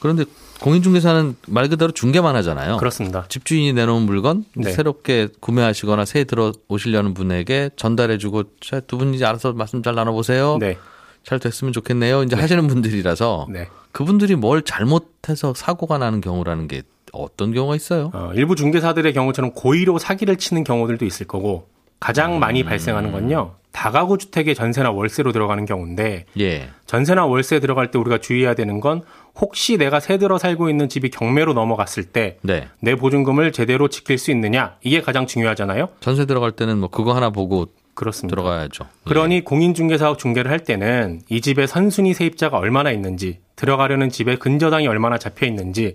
그런데 0.00 0.24
공인중개사는 0.64 1.36
말 1.48 1.68
그대로 1.68 1.92
중개만 1.92 2.34
하잖아요. 2.36 2.78
그렇습니다. 2.78 3.26
집주인이 3.28 3.74
내놓은 3.74 4.00
물건 4.04 4.46
네. 4.56 4.72
새롭게 4.72 5.28
구매하시거나 5.40 6.06
새 6.06 6.24
들어오시려는 6.24 7.12
분에게 7.12 7.68
전달해주고 7.76 8.44
자, 8.62 8.80
두 8.80 8.96
분이 8.96 9.22
알아서 9.22 9.52
말씀 9.52 9.82
잘 9.82 9.94
나눠보세요. 9.94 10.56
네, 10.58 10.78
잘 11.22 11.38
됐으면 11.38 11.74
좋겠네요. 11.74 12.22
이제 12.22 12.34
하시는 12.34 12.66
분들이라서 12.66 13.48
네. 13.50 13.68
그분들이 13.92 14.36
뭘 14.36 14.62
잘못해서 14.62 15.52
사고가 15.52 15.98
나는 15.98 16.22
경우라는 16.22 16.66
게 16.66 16.80
어떤 17.12 17.52
경우가 17.52 17.76
있어요? 17.76 18.10
어, 18.14 18.32
일부 18.34 18.56
중개사들의 18.56 19.12
경우처럼 19.12 19.52
고의로 19.52 19.98
사기를 19.98 20.36
치는 20.36 20.64
경우들도 20.64 21.04
있을 21.04 21.26
거고 21.26 21.68
가장 22.00 22.38
많이 22.38 22.64
발생하는 22.64 23.12
건요. 23.12 23.56
다가구 23.74 24.18
주택의 24.18 24.54
전세나 24.54 24.92
월세로 24.92 25.32
들어가는 25.32 25.66
경우인데 25.66 26.26
예. 26.38 26.70
전세나 26.86 27.26
월세 27.26 27.60
들어갈 27.60 27.90
때 27.90 27.98
우리가 27.98 28.18
주의해야 28.18 28.54
되는 28.54 28.80
건 28.80 29.02
혹시 29.40 29.76
내가 29.76 30.00
새 30.00 30.18
들어 30.18 30.38
살고 30.38 30.70
있는 30.70 30.88
집이 30.88 31.10
경매로 31.10 31.54
넘어갔을 31.54 32.04
때내 32.04 32.38
네. 32.80 32.94
보증금을 32.94 33.52
제대로 33.52 33.88
지킬 33.88 34.18
수 34.18 34.30
있느냐 34.30 34.76
이게 34.82 35.00
가장 35.00 35.26
중요하잖아요. 35.26 35.88
전세 36.00 36.24
들어갈 36.24 36.52
때는 36.52 36.78
뭐 36.78 36.88
그거 36.88 37.14
하나 37.14 37.30
보고 37.30 37.66
그렇습니다. 37.94 38.34
들어가야죠. 38.34 38.86
그러니 39.04 39.44
공인중개사업 39.44 40.18
중개를 40.18 40.50
할 40.50 40.60
때는 40.60 41.20
이 41.28 41.40
집에 41.40 41.66
선순위 41.66 42.14
세입자가 42.14 42.58
얼마나 42.58 42.90
있는지 42.90 43.38
들어가려는 43.56 44.10
집에 44.10 44.36
근저당이 44.36 44.88
얼마나 44.88 45.16
잡혀 45.16 45.46
있는지 45.46 45.94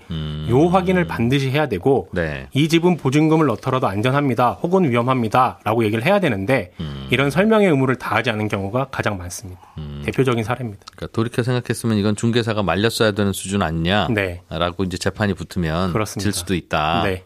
요 0.50 0.68
확인을 0.68 1.08
반드시 1.08 1.50
해야 1.50 1.68
되고 1.68 2.10
네. 2.14 2.48
이 2.54 2.70
집은 2.70 2.98
보증금을 2.98 3.48
넣더라도 3.48 3.88
안전합니다 3.88 4.52
혹은 4.62 4.90
위험합니다라고 4.90 5.84
얘기를 5.84 6.06
해야 6.06 6.20
되는데 6.20 6.72
이런 7.10 7.30
설명의 7.30 7.68
의무를 7.70 7.96
다하지 7.96 8.30
않은 8.30 8.48
경우가 8.48 8.88
가장 8.92 9.18
많습니다. 9.18 9.60
대표적인 10.06 10.44
사례입니다. 10.44 10.86
그러니까 10.96 11.14
돌이켜 11.14 11.44
생각했으면 11.44 11.98
이건 11.98 12.16
중개사가 12.16 12.64
말렸어야 12.64 13.12
되는 13.12 13.34
수준 13.34 13.62
아니냐? 13.62 14.08
네. 14.12 14.42
라고 14.50 14.84
이제 14.84 14.98
재판이 14.98 15.34
붙으면 15.34 15.92
그렇습니다. 15.92 16.24
질 16.24 16.34
수도 16.34 16.56
있다. 16.56 17.04
네. 17.04 17.24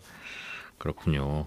그렇군요. 0.79 1.45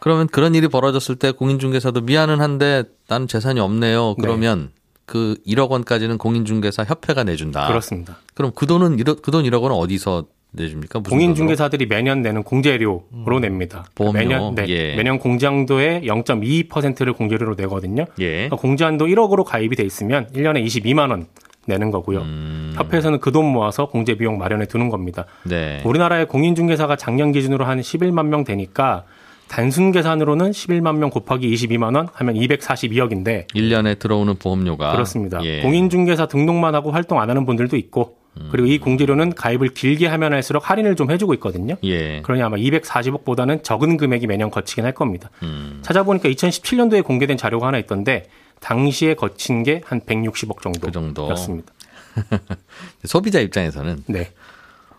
그러면 0.00 0.26
그런 0.26 0.54
일이 0.54 0.68
벌어졌을 0.68 1.16
때 1.16 1.30
공인중개사도 1.30 2.02
미안은 2.02 2.40
한데 2.40 2.84
나는 3.08 3.28
재산이 3.28 3.60
없네요. 3.60 4.16
그러면 4.16 4.70
그 5.06 5.36
1억 5.46 5.68
원까지는 5.70 6.18
공인중개사 6.18 6.84
협회가 6.84 7.24
내준다. 7.24 7.66
그렇습니다. 7.68 8.18
그럼 8.34 8.52
그 8.54 8.66
돈은 8.66 8.96
그돈 8.96 9.44
1억 9.44 9.62
원은 9.62 9.76
어디서 9.76 10.24
내줍니까? 10.52 11.00
무슨 11.00 11.10
돈으로? 11.10 11.24
공인중개사들이 11.24 11.86
매년 11.86 12.22
내는 12.22 12.42
공제료로 12.42 13.40
냅니다. 13.40 13.84
보험료. 13.94 14.18
매년 14.18 14.54
네, 14.54 14.66
예. 14.68 14.94
매년 14.94 15.18
공제한도의 15.18 16.02
0.22%를 16.02 17.12
공제료로 17.12 17.54
내거든요. 17.56 18.04
예. 18.20 18.32
그러니까 18.32 18.56
공제한도 18.56 19.06
1억으로 19.06 19.44
가입이 19.44 19.76
돼 19.76 19.82
있으면 19.82 20.28
1년에 20.34 20.64
22만 20.64 21.10
원 21.10 21.26
내는 21.66 21.90
거고요. 21.90 22.20
음. 22.20 22.72
협회에서는 22.76 23.20
그 23.20 23.32
돈 23.32 23.46
모아서 23.46 23.86
공제 23.88 24.14
비용 24.16 24.38
마련해 24.38 24.66
두는 24.66 24.90
겁니다. 24.90 25.24
네. 25.44 25.82
우리나라의 25.84 26.28
공인중개사가 26.28 26.96
작년 26.96 27.32
기준으로 27.32 27.64
한 27.64 27.80
11만 27.80 28.26
명 28.26 28.44
되니까 28.44 29.04
단순 29.48 29.92
계산으로는 29.92 30.50
11만 30.50 30.96
명 30.96 31.10
곱하기 31.10 31.52
22만 31.54 31.94
원 31.96 32.08
하면 32.12 32.34
242억인데 32.34 33.46
1년에 33.54 33.98
들어오는 33.98 34.34
보험료가 34.36 34.92
그렇습니다. 34.92 35.42
예. 35.44 35.60
공인중개사 35.62 36.26
등록만 36.26 36.74
하고 36.74 36.90
활동 36.90 37.20
안 37.20 37.30
하는 37.30 37.46
분들도 37.46 37.76
있고 37.76 38.16
그리고 38.50 38.66
이 38.66 38.78
공제료는 38.78 39.34
가입을 39.36 39.68
길게 39.74 40.08
하면 40.08 40.32
할수록 40.32 40.68
할인을 40.68 40.96
좀 40.96 41.08
해주고 41.12 41.34
있거든요. 41.34 41.76
예. 41.84 42.20
그러니 42.22 42.42
아마 42.42 42.56
240억보다는 42.56 43.62
적은 43.62 43.96
금액이 43.96 44.26
매년 44.26 44.50
거치긴 44.50 44.84
할 44.84 44.92
겁니다. 44.92 45.30
음. 45.44 45.78
찾아보니까 45.82 46.28
2017년도에 46.30 47.04
공개된 47.04 47.36
자료가 47.36 47.68
하나 47.68 47.78
있던데 47.78 48.24
당시에 48.60 49.14
거친 49.14 49.62
게 49.62 49.82
한 49.84 50.00
160억 50.00 50.62
정도. 50.62 50.80
그 50.80 50.90
정도. 50.90 51.28
였습니다. 51.30 51.72
소비자 53.04 53.40
입장에서는 53.40 54.02
네. 54.06 54.30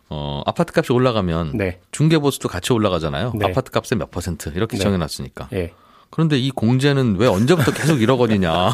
어, 0.10 0.44
아파트 0.46 0.72
값이 0.76 0.94
올라가면 0.94 1.58
네. 1.58 1.80
중개 1.92 2.20
보수도 2.20 2.48
같이 2.48 2.74
올라가잖아요. 2.74 3.34
네. 3.36 3.46
아파트 3.48 3.72
값의 3.72 3.98
몇 3.98 4.12
퍼센트 4.12 4.50
이렇게 4.56 4.78
네. 4.78 4.84
정해놨으니까. 4.84 5.50
예. 5.54 5.74
그런데 6.12 6.38
이 6.38 6.52
공제는 6.52 7.16
왜 7.18 7.28
언제부터 7.28 7.72
계속 7.74 7.96
1억 7.98 8.20
원이냐. 8.20 8.52
어, 8.68 8.72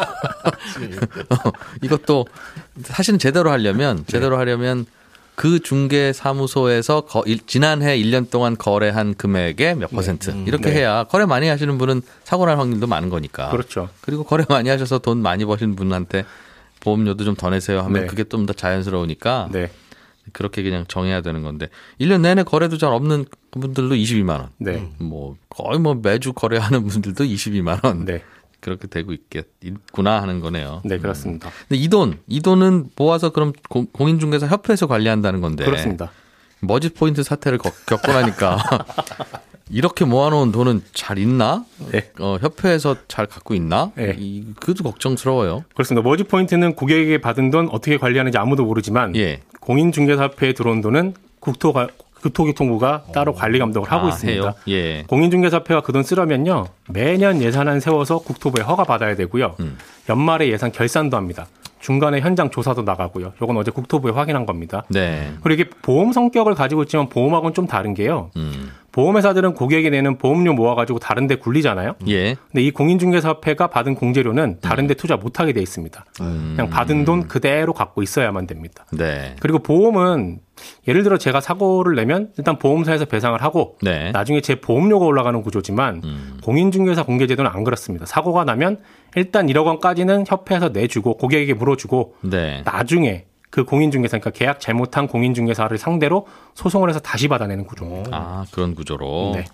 이것도 1.81 2.27
사실은 2.83 3.19
제대로 3.19 3.49
하려면 3.51 3.97
네. 3.97 4.03
제대로 4.07 4.37
하려면 4.37 4.85
그 5.35 5.59
중개 5.59 6.13
사무소에서 6.13 7.01
거, 7.01 7.23
일, 7.25 7.39
지난해 7.47 7.97
1년 7.97 8.29
동안 8.29 8.57
거래한 8.57 9.15
금액의 9.15 9.75
몇 9.75 9.89
퍼센트 9.89 10.31
이렇게 10.45 10.65
네. 10.69 10.79
해야 10.79 11.05
거래 11.05 11.25
많이 11.25 11.47
하시는 11.47 11.77
분은 11.77 12.01
사고 12.23 12.45
날 12.45 12.59
확률도 12.59 12.85
많은 12.85 13.09
거니까. 13.09 13.49
그렇죠. 13.49 13.89
그리고 14.01 14.23
거래 14.23 14.43
많이 14.49 14.69
하셔서 14.69 14.99
돈 14.99 15.19
많이 15.21 15.45
버신 15.45 15.75
분한테 15.75 16.25
보험료도 16.81 17.23
좀 17.23 17.35
더 17.35 17.49
내세요 17.49 17.79
하면 17.81 18.01
네. 18.01 18.07
그게 18.07 18.23
좀 18.25 18.45
더 18.45 18.53
자연스러우니까 18.53 19.49
네. 19.51 19.71
그렇게 20.33 20.63
그냥 20.63 20.85
정해야 20.87 21.21
되는 21.21 21.41
건데 21.43 21.67
1년 21.99 22.21
내내 22.21 22.43
거래도 22.43 22.77
잘 22.77 22.91
없는 22.93 23.25
분들도 23.51 23.95
22만 23.95 24.29
원. 24.29 24.49
네. 24.59 24.87
뭐 24.99 25.35
거의 25.49 25.79
뭐 25.79 25.95
매주 25.95 26.33
거래하는 26.33 26.85
분들도 26.87 27.23
22만 27.23 27.83
원. 27.83 28.05
네. 28.05 28.23
그렇게 28.59 28.87
되고 28.87 29.11
있겠 29.11 29.47
있구나 29.63 30.21
하는 30.21 30.39
거네요. 30.39 30.81
네, 30.85 30.99
그렇습니다. 30.99 31.49
근데 31.67 31.81
이 31.81 31.87
돈, 31.89 32.19
이 32.27 32.41
돈은 32.41 32.91
모아서 32.95 33.31
그럼 33.31 33.53
공- 33.69 33.87
공인중개사 33.91 34.45
협회에서 34.47 34.85
관리한다는 34.85 35.41
건데. 35.41 35.65
그렇습니다. 35.65 36.11
머지 36.59 36.89
포인트 36.89 37.23
사태를 37.23 37.57
겪- 37.57 37.85
겪고 37.87 38.11
나니까 38.11 38.57
이렇게 39.71 40.05
모아놓은 40.05 40.51
돈은 40.51 40.83
잘 40.93 41.17
있나? 41.17 41.63
네. 41.91 42.11
어, 42.19 42.37
협회에서 42.41 42.97
잘 43.07 43.25
갖고 43.25 43.55
있나? 43.55 43.91
네. 43.95 44.15
이, 44.19 44.45
그것도 44.59 44.83
걱정스러워요. 44.83 45.63
그렇습니다. 45.73 46.07
머지 46.07 46.23
포인트는 46.23 46.75
고객에게 46.75 47.19
받은 47.21 47.51
돈 47.51 47.69
어떻게 47.71 47.97
관리하는지 47.97 48.37
아무도 48.37 48.65
모르지만 48.65 49.15
예. 49.15 49.41
공인중개사협회에 49.61 50.53
들어온 50.53 50.81
돈은 50.81 51.13
국토가 51.39 51.87
국토교통부가 52.21 53.05
따로 53.13 53.33
관리 53.33 53.57
감독을 53.57 53.91
하고 53.91 54.05
아, 54.05 54.09
있습니다. 54.09 54.53
예. 54.67 55.03
공인중개사협회가 55.07 55.81
그 55.81 55.91
돈 55.91 56.03
쓰려면요 56.03 56.67
매년 56.89 57.41
예산안 57.41 57.79
세워서 57.79 58.19
국토부에 58.19 58.63
허가 58.63 58.83
받아야 58.83 59.15
되고요. 59.15 59.55
음. 59.59 59.77
연말에 60.09 60.47
예산 60.49 60.71
결산도 60.71 61.17
합니다. 61.17 61.47
중간에 61.79 62.19
현장 62.19 62.51
조사도 62.51 62.83
나가고요. 62.83 63.33
요건 63.41 63.57
어제 63.57 63.71
국토부에 63.71 64.11
확인한 64.11 64.45
겁니다. 64.45 64.83
네. 64.89 65.33
그리고 65.41 65.61
이게 65.61 65.69
보험 65.81 66.11
성격을 66.11 66.53
가지고 66.53 66.83
있지만 66.83 67.09
보험하고는 67.09 67.55
좀 67.55 67.65
다른 67.65 67.95
게요. 67.95 68.29
음. 68.35 68.69
보험회사들은 68.91 69.53
고객이 69.53 69.89
내는 69.89 70.17
보험료 70.17 70.53
모아가지고 70.53 70.99
다른데 70.99 71.35
굴리잖아요. 71.35 71.95
예. 72.07 72.35
근데 72.51 72.61
이 72.61 72.71
공인중개사협회가 72.71 73.67
받은 73.67 73.95
공제료는 73.95 74.59
다른데 74.61 74.95
투자 74.95 75.15
못하게 75.15 75.53
돼 75.53 75.61
있습니다. 75.61 76.05
음. 76.21 76.53
그냥 76.55 76.69
받은 76.69 77.05
돈 77.05 77.27
그대로 77.27 77.73
갖고 77.73 78.03
있어야만 78.03 78.47
됩니다. 78.47 78.85
네. 78.91 79.35
그리고 79.39 79.59
보험은 79.59 80.39
예를 80.87 81.03
들어 81.03 81.17
제가 81.17 81.41
사고를 81.41 81.95
내면 81.95 82.29
일단 82.37 82.59
보험사에서 82.59 83.05
배상을 83.05 83.41
하고 83.41 83.77
네. 83.81 84.11
나중에 84.11 84.41
제 84.41 84.55
보험료가 84.55 85.05
올라가는 85.05 85.41
구조지만 85.41 86.01
음. 86.03 86.37
공인중개사 86.43 87.03
공개제도는 87.03 87.49
안 87.51 87.63
그렇습니다. 87.63 88.05
사고가 88.05 88.43
나면 88.43 88.79
일단 89.15 89.47
1억 89.47 89.65
원까지는 89.65 90.25
협회에서 90.27 90.69
내주고 90.69 91.17
고객에게 91.17 91.53
물어주고 91.53 92.15
네. 92.21 92.61
나중에 92.65 93.25
그 93.51 93.65
공인중개사 93.65 94.17
그러니까 94.17 94.31
계약 94.31 94.59
잘못한 94.59 95.07
공인중개사를 95.07 95.77
상대로 95.77 96.25
소송을 96.55 96.89
해서 96.89 96.99
다시 96.99 97.27
받아내는 97.27 97.65
구조입니다. 97.65 98.09
아, 98.11 98.45
그런 98.51 98.73
구조로. 98.73 99.33
네. 99.35 99.45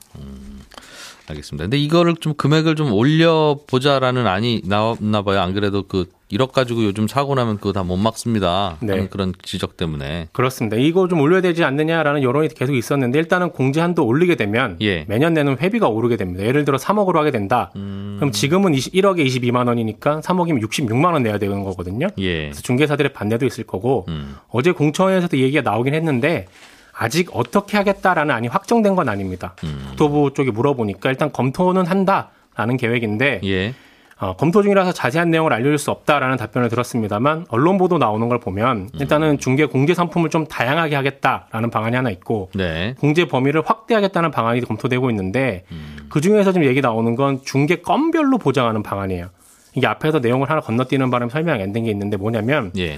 알겠습니다. 1.27 1.63
근데 1.63 1.77
이거를 1.77 2.15
좀 2.15 2.35
금액을 2.35 2.75
좀 2.75 2.93
올려보자라는 2.93 4.27
안이 4.27 4.61
나왔나 4.65 5.23
봐요. 5.23 5.41
안 5.41 5.53
그래도 5.53 5.83
그 5.83 6.09
1억 6.31 6.51
가지고 6.51 6.83
요즘 6.83 7.07
사고 7.07 7.35
나면 7.35 7.57
그거 7.57 7.71
다 7.73 7.83
못 7.87 7.95
막습니다. 7.95 8.75
네. 8.81 9.07
그런 9.07 9.33
지적 9.41 9.77
때문에. 9.77 10.27
그렇습니다. 10.33 10.75
이거 10.75 11.07
좀 11.07 11.21
올려야 11.21 11.39
되지 11.39 11.63
않느냐라는 11.63 12.21
여론이 12.21 12.49
계속 12.49 12.75
있었는데 12.75 13.17
일단은 13.17 13.51
공제 13.51 13.79
한도 13.79 14.05
올리게 14.05 14.35
되면 14.35 14.75
예. 14.81 15.05
매년 15.07 15.33
내는 15.33 15.57
회비가 15.61 15.87
오르게 15.87 16.17
됩니다. 16.17 16.43
예를 16.43 16.65
들어 16.65 16.77
3억으로 16.77 17.15
하게 17.15 17.31
된다. 17.31 17.71
음. 17.77 18.17
그럼 18.19 18.31
지금은 18.33 18.73
20, 18.73 18.93
1억에 18.93 19.25
22만 19.25 19.67
원이니까 19.69 20.19
3억이면 20.19 20.61
66만 20.63 21.13
원 21.13 21.23
내야 21.23 21.37
되는 21.37 21.63
거거든요. 21.63 22.07
예. 22.17 22.41
그래서 22.47 22.61
중개사들의 22.61 23.13
반대도 23.13 23.45
있을 23.45 23.63
거고 23.63 24.03
음. 24.09 24.35
어제 24.49 24.71
공청회에서도 24.73 25.37
얘기가 25.37 25.61
나오긴 25.61 25.93
했는데 25.93 26.47
아직 26.91 27.29
어떻게 27.33 27.77
하겠다라는 27.77 28.35
안이 28.35 28.47
확정된 28.49 28.95
건 28.95 29.07
아닙니다. 29.07 29.55
음. 29.63 29.85
국토부 29.89 30.33
쪽에 30.33 30.51
물어보니까 30.51 31.09
일단 31.09 31.31
검토는 31.31 31.85
한다라는 31.85 32.75
계획인데 32.77 33.39
예. 33.45 33.73
어, 34.19 34.35
검토 34.35 34.63
중이라서 34.63 34.93
자세한 34.93 35.29
내용을 35.29 35.53
알려줄 35.53 35.77
수 35.77 35.91
없다라는 35.91 36.37
답변을 36.37 36.69
들었습니다만 36.69 37.45
언론 37.49 37.77
보도 37.77 37.97
나오는 37.99 38.27
걸 38.29 38.39
보면 38.39 38.77
음. 38.77 38.89
일단은 38.99 39.37
중개 39.37 39.65
공제 39.65 39.93
상품을 39.93 40.31
좀 40.31 40.47
다양하게 40.47 40.95
하겠다라는 40.95 41.69
방안이 41.69 41.95
하나 41.95 42.09
있고 42.09 42.49
네. 42.55 42.95
공제 42.99 43.27
범위를 43.27 43.61
확대하겠다는 43.63 44.31
방안이 44.31 44.61
검토되고 44.61 45.09
있는데 45.11 45.65
음. 45.71 46.07
그 46.09 46.19
중에서 46.21 46.51
지금 46.51 46.65
얘기 46.67 46.81
나오는 46.81 47.15
건 47.15 47.41
중개 47.45 47.77
건별로 47.81 48.39
보장하는 48.39 48.81
방안이에요. 48.81 49.27
이게 49.75 49.85
앞에서 49.85 50.17
내용을 50.19 50.49
하나 50.49 50.61
건너뛰는 50.61 51.11
바람에 51.11 51.29
설명이 51.29 51.61
안 51.61 51.71
된 51.73 51.83
게 51.83 51.91
있는데 51.91 52.17
뭐냐면 52.17 52.71
예. 52.77 52.97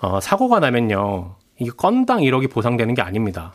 어, 0.00 0.18
사고가 0.20 0.58
나면요 0.58 1.36
이게 1.60 1.70
건당 1.76 2.18
1억이 2.20 2.50
보상되는 2.50 2.94
게 2.94 3.02
아닙니다. 3.02 3.52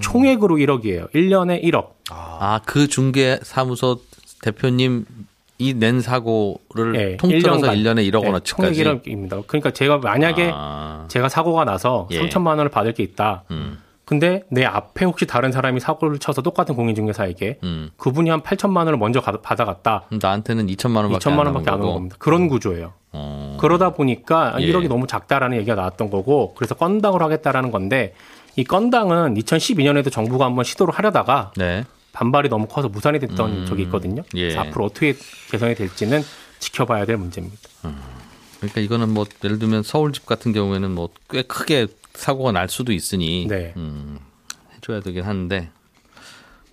총액으로 0.00 0.56
1억이에요. 0.56 1.10
1년에 1.14 1.62
1억. 1.64 1.92
아, 2.10 2.60
그 2.66 2.88
중개 2.88 3.38
사무소 3.42 4.00
대표님 4.42 5.06
이 5.60 5.74
낸 5.74 6.00
사고를 6.00 6.94
예, 6.96 7.16
통틀어서 7.18 7.66
1년간. 7.66 7.76
1년에 7.76 8.10
1억 8.10 8.20
네, 8.22 8.26
원어치까지. 8.28 8.74
총액 8.84 9.02
1억입니다. 9.04 9.46
그러니까 9.46 9.70
제가 9.70 9.98
만약에 9.98 10.50
아, 10.54 11.04
제가 11.08 11.28
사고가 11.28 11.64
나서 11.64 12.08
예. 12.10 12.20
3천만 12.20 12.48
원을 12.48 12.70
받을 12.70 12.92
게 12.94 13.02
있다. 13.02 13.44
음. 13.50 13.78
근데 14.06 14.42
내 14.48 14.64
앞에 14.64 15.04
혹시 15.04 15.24
다른 15.26 15.52
사람이 15.52 15.78
사고를 15.78 16.18
쳐서 16.18 16.42
똑같은 16.42 16.74
공인중개사에게 16.74 17.58
음. 17.62 17.90
그분이 17.96 18.28
한 18.30 18.40
8천만 18.40 18.78
원을 18.78 18.96
먼저 18.96 19.20
가- 19.20 19.32
받아갔다. 19.40 20.04
나한테는 20.10 20.66
2천만 20.66 20.96
원밖에 21.04 21.18
2천만 21.30 21.40
안 21.40 21.46
원밖에 21.46 21.70
안 21.70 21.80
오는. 21.80 21.92
겁니다. 21.94 22.16
그런 22.18 22.48
구조예요. 22.48 22.92
어. 23.12 23.56
그러다 23.60 23.90
보니까 23.90 24.56
예. 24.60 24.66
1억이 24.66 24.88
너무 24.88 25.06
작다라는 25.06 25.58
얘기가 25.58 25.74
나왔던 25.76 26.10
거고 26.10 26.54
그래서 26.54 26.74
건당으로 26.74 27.24
하겠다라는 27.26 27.70
건데 27.70 28.14
이 28.56 28.64
건당은 28.64 29.34
2012년에도 29.34 30.10
정부가 30.10 30.44
한번 30.46 30.64
시도를 30.64 30.92
하려다가 30.94 31.52
네. 31.56 31.84
반발이 32.12 32.48
너무 32.48 32.66
커서 32.66 32.88
무산이 32.88 33.18
됐던 33.20 33.50
음. 33.62 33.66
적이 33.66 33.82
있거든요. 33.84 34.22
예. 34.36 34.56
앞으로 34.56 34.86
어떻게 34.86 35.14
개선이 35.50 35.74
될지는 35.74 36.22
지켜봐야 36.58 37.06
될 37.06 37.16
문제입니다. 37.16 37.56
그러니까 38.58 38.80
이거는 38.80 39.10
뭐 39.14 39.24
예를 39.44 39.58
들면 39.58 39.82
서울집 39.82 40.26
같은 40.26 40.52
경우에는 40.52 40.90
뭐 40.90 41.08
꽤 41.30 41.42
크게 41.42 41.86
사고가 42.14 42.52
날 42.52 42.68
수도 42.68 42.92
있으니 42.92 43.46
네. 43.48 43.72
음, 43.76 44.18
해줘야 44.74 45.00
되긴 45.00 45.22
하는데 45.22 45.70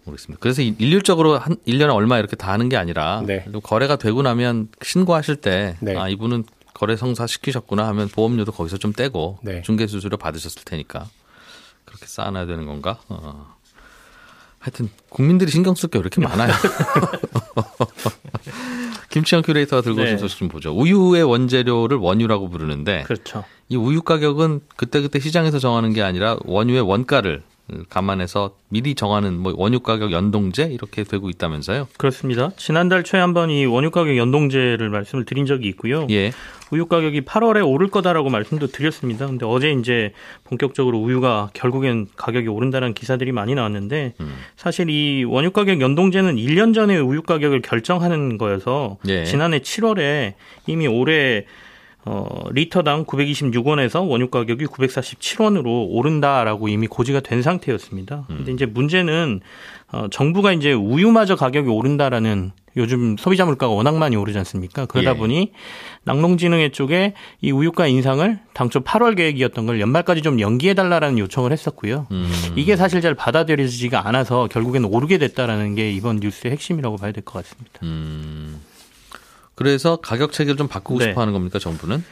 모르겠습니다. 0.03 0.39
그래서 0.41 0.61
이- 0.63 0.75
일률적으로 0.79 1.37
한 1.37 1.55
1년에 1.67 1.93
얼마 1.93 2.17
이렇게 2.17 2.35
다 2.35 2.51
하는 2.51 2.69
게 2.69 2.75
아니라 2.77 3.21
네. 3.25 3.45
거래가 3.63 3.97
되고 3.97 4.21
나면 4.23 4.69
신고하실 4.81 5.37
때 5.37 5.77
네. 5.79 5.95
아, 5.95 6.09
이분은 6.09 6.43
거래 6.73 6.95
성사 6.95 7.27
시키셨구나 7.27 7.87
하면 7.87 8.07
보험료도 8.07 8.51
거기서 8.51 8.77
좀 8.77 8.93
떼고 8.93 9.37
네. 9.43 9.61
중개 9.61 9.85
수수료 9.87 10.17
받으셨을 10.17 10.63
테니까 10.65 11.07
그렇게 11.85 12.05
쌓아놔야 12.07 12.45
되는 12.47 12.65
건가? 12.65 12.99
어. 13.09 13.56
하여튼 14.67 14.89
국민들이 15.07 15.49
신경 15.49 15.75
쓸게왜 15.75 16.01
이렇게 16.01 16.19
많아요. 16.19 16.51
김치형 19.09 19.43
큐레이터가 19.43 19.81
들고 19.81 20.01
오신 20.01 20.15
네. 20.15 20.17
소식 20.17 20.39
좀 20.39 20.49
보죠. 20.49 20.75
우유의 20.75 21.23
원재료를 21.23 21.97
원유라고 21.97 22.49
부르는데 22.49 23.03
그렇죠. 23.03 23.45
이 23.69 23.77
우유 23.77 24.01
가격은 24.01 24.59
그때그때 24.75 25.21
시장에서 25.21 25.59
정하는 25.59 25.93
게 25.93 26.01
아니라 26.01 26.35
원유의 26.43 26.81
원가를 26.81 27.43
감안해서 27.89 28.55
미리 28.69 28.95
정하는 28.95 29.37
뭐 29.37 29.53
원유 29.55 29.81
가격 29.81 30.11
연동제 30.11 30.65
이렇게 30.65 31.03
되고 31.03 31.29
있다면서요? 31.29 31.87
그렇습니다. 31.97 32.51
지난달 32.57 33.03
초에 33.03 33.19
한번 33.19 33.49
이 33.49 33.65
원유 33.65 33.91
가격 33.91 34.15
연동제를 34.17 34.89
말씀을 34.89 35.25
드린 35.25 35.45
적이 35.45 35.67
있고요. 35.69 36.07
예. 36.09 36.31
우유 36.71 36.85
가격이 36.85 37.21
8월에 37.21 37.65
오를 37.65 37.87
거다라고 37.87 38.29
말씀도 38.29 38.67
드렸습니다. 38.67 39.25
근데 39.25 39.45
어제 39.45 39.71
이제 39.71 40.11
본격적으로 40.43 40.97
우유가 40.99 41.49
결국엔 41.53 42.07
가격이 42.15 42.47
오른다는 42.47 42.93
기사들이 42.93 43.31
많이 43.31 43.55
나왔는데 43.55 44.13
음. 44.19 44.35
사실 44.55 44.89
이 44.89 45.23
원유 45.23 45.51
가격 45.51 45.79
연동제는 45.81 46.35
1년 46.35 46.73
전에 46.73 46.97
우유 46.97 47.21
가격을 47.21 47.61
결정하는 47.61 48.37
거여서 48.37 48.97
예. 49.07 49.23
지난해 49.23 49.59
7월에 49.59 50.33
이미 50.67 50.87
올해 50.87 51.45
어, 52.09 52.25
리터당 52.51 53.03
926원에서 53.03 54.07
원유 54.07 54.29
가격이 54.29 54.65
947원으로 54.67 55.87
오른다라고 55.89 56.69
이미 56.69 56.87
고지가 56.87 57.19
된 57.19 57.41
상태였습니다. 57.41 58.23
근데 58.27 58.53
이제 58.53 58.65
문제는 58.65 59.41
어, 59.91 60.07
정부가 60.09 60.53
이제 60.53 60.71
우유마저 60.71 61.35
가격이 61.35 61.69
오른다라는 61.69 62.53
요즘 62.77 63.17
소비자 63.17 63.43
물가가 63.43 63.73
워낙 63.73 63.97
많이 63.97 64.15
오르지 64.15 64.37
않습니까? 64.37 64.85
그러다 64.85 65.11
예. 65.11 65.17
보니 65.17 65.51
낙농진흥회 66.05 66.69
쪽에 66.69 67.13
이 67.41 67.51
우유가 67.51 67.87
인상을 67.87 68.39
당초 68.53 68.81
8월 68.81 69.17
계획이었던 69.17 69.65
걸 69.65 69.81
연말까지 69.81 70.21
좀 70.21 70.39
연기해 70.39 70.75
달라라는 70.75 71.17
요청을 71.19 71.51
했었고요. 71.51 72.07
음. 72.11 72.31
이게 72.55 72.77
사실 72.77 73.01
잘 73.01 73.15
받아들여지지가 73.15 74.07
않아서 74.07 74.47
결국에는 74.49 74.87
오르게 74.93 75.17
됐다라는 75.17 75.75
게 75.75 75.91
이번 75.91 76.17
뉴스의 76.17 76.53
핵심이라고 76.53 76.95
봐야 76.97 77.11
될 77.11 77.23
것 77.25 77.43
같습니다. 77.43 77.79
음. 77.83 78.61
그래서 79.57 79.95
가격 79.95 80.33
체계를 80.33 80.55
좀 80.55 80.67
바꾸고 80.67 80.99
네. 80.99 81.05
싶어 81.05 81.21
하는 81.21 81.33
겁니까, 81.33 81.57
정부는? 81.57 82.03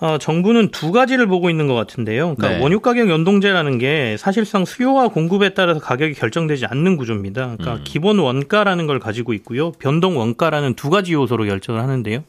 어, 0.00 0.18
정부는 0.18 0.70
두 0.70 0.92
가지를 0.92 1.26
보고 1.26 1.48
있는 1.48 1.66
것 1.66 1.72
같은데요. 1.74 2.34
그러니까 2.34 2.58
네. 2.58 2.62
원유 2.62 2.80
가격 2.80 3.08
연동제라는 3.08 3.78
게 3.78 4.16
사실상 4.18 4.66
수요와 4.66 5.08
공급에 5.08 5.54
따라서 5.54 5.80
가격이 5.80 6.12
결정되지 6.12 6.66
않는 6.66 6.98
구조입니다. 6.98 7.56
그러니까 7.56 7.74
음. 7.76 7.80
기본 7.84 8.18
원가라는 8.18 8.86
걸 8.86 8.98
가지고 8.98 9.32
있고요. 9.32 9.72
변동 9.72 10.18
원가라는 10.18 10.74
두 10.74 10.90
가지 10.90 11.14
요소로 11.14 11.44
결정을 11.46 11.80
하는데요. 11.80 12.22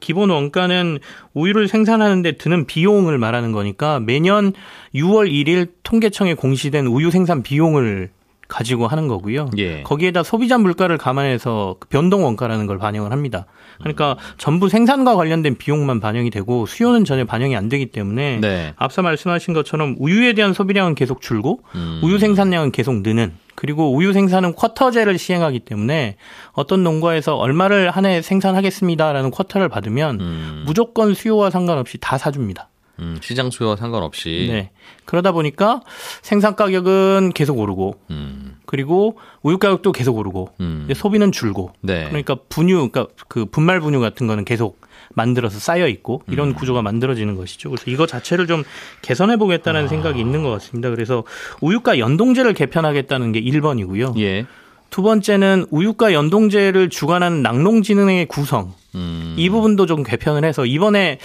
기본 0.00 0.28
원가는 0.28 0.98
우유를 1.32 1.68
생산하는데 1.68 2.32
드는 2.32 2.66
비용을 2.66 3.16
말하는 3.16 3.52
거니까 3.52 4.00
매년 4.00 4.52
6월 4.94 5.30
1일 5.30 5.70
통계청에 5.82 6.34
공시된 6.34 6.86
우유 6.86 7.10
생산 7.10 7.42
비용을 7.42 8.10
가지고 8.50 8.86
하는 8.86 9.08
거고요. 9.08 9.48
예. 9.56 9.82
거기에다 9.82 10.22
소비자 10.22 10.58
물가를 10.58 10.98
감안해서 10.98 11.76
그 11.80 11.88
변동 11.88 12.24
원가라는 12.24 12.66
걸 12.66 12.76
반영을 12.76 13.12
합니다. 13.12 13.46
그러니까 13.78 14.16
전부 14.36 14.68
생산과 14.68 15.16
관련된 15.16 15.56
비용만 15.56 16.00
반영이 16.00 16.28
되고 16.30 16.66
수요는 16.66 17.06
전혀 17.06 17.24
반영이 17.24 17.56
안 17.56 17.68
되기 17.70 17.86
때문에 17.86 18.40
네. 18.40 18.74
앞서 18.76 19.00
말씀하신 19.00 19.54
것처럼 19.54 19.96
우유에 19.98 20.34
대한 20.34 20.52
소비량은 20.52 20.94
계속 20.94 21.22
줄고 21.22 21.62
음. 21.74 22.00
우유 22.02 22.18
생산량은 22.18 22.72
계속 22.72 23.00
느는 23.00 23.32
그리고 23.54 23.94
우유 23.94 24.12
생산은 24.12 24.54
쿼터제를 24.54 25.18
시행하기 25.18 25.60
때문에 25.60 26.16
어떤 26.52 26.82
농가에서 26.82 27.36
얼마를 27.36 27.90
한 27.90 28.06
해 28.06 28.22
생산하겠습니다라는 28.22 29.30
쿼터를 29.30 29.68
받으면 29.68 30.20
음. 30.20 30.62
무조건 30.66 31.14
수요와 31.14 31.50
상관없이 31.50 31.98
다 32.00 32.16
사줍니다. 32.18 32.68
음, 33.00 33.18
시장 33.22 33.50
수요와 33.50 33.76
상관없이. 33.76 34.48
네. 34.50 34.70
그러다 35.04 35.32
보니까 35.32 35.80
생산 36.22 36.54
가격은 36.54 37.32
계속 37.34 37.58
오르고 37.58 37.98
음, 38.10 38.56
그리고 38.66 39.18
우유 39.42 39.58
가격도 39.58 39.92
계속 39.92 40.16
오르고 40.16 40.50
음. 40.60 40.88
소비는 40.94 41.32
줄고 41.32 41.72
네. 41.80 42.06
그러니까 42.08 42.36
분유 42.48 42.90
그러니까 42.90 43.06
그 43.28 43.44
분말 43.46 43.80
분유 43.80 44.00
같은 44.00 44.26
거는 44.26 44.44
계속 44.44 44.80
만들어서 45.14 45.58
쌓여 45.58 45.88
있고 45.88 46.22
이런 46.28 46.48
음. 46.48 46.54
구조가 46.54 46.82
만들어지는 46.82 47.36
것이죠. 47.36 47.70
그래서 47.70 47.90
이거 47.90 48.06
자체를 48.06 48.46
좀 48.46 48.62
개선해 49.02 49.34
아. 49.34 49.36
보겠다는 49.36 49.88
생각이 49.88 50.20
있는 50.20 50.42
것 50.42 50.50
같습니다. 50.50 50.90
그래서 50.90 51.24
우유가 51.60 51.98
연동제를 51.98 52.54
개편하겠다는 52.54 53.32
게 53.32 53.40
1번이고요. 53.42 54.18
예. 54.20 54.46
두 54.90 55.02
번째는 55.02 55.66
우유가 55.70 56.12
연동제를 56.12 56.90
주관하는 56.90 57.42
낙농진흥의 57.42 58.26
구성 58.26 58.74
음. 58.96 59.34
이 59.38 59.48
부분도 59.48 59.86
좀 59.86 60.02
개편을 60.02 60.44
해서 60.44 60.66
이번에 60.66 61.18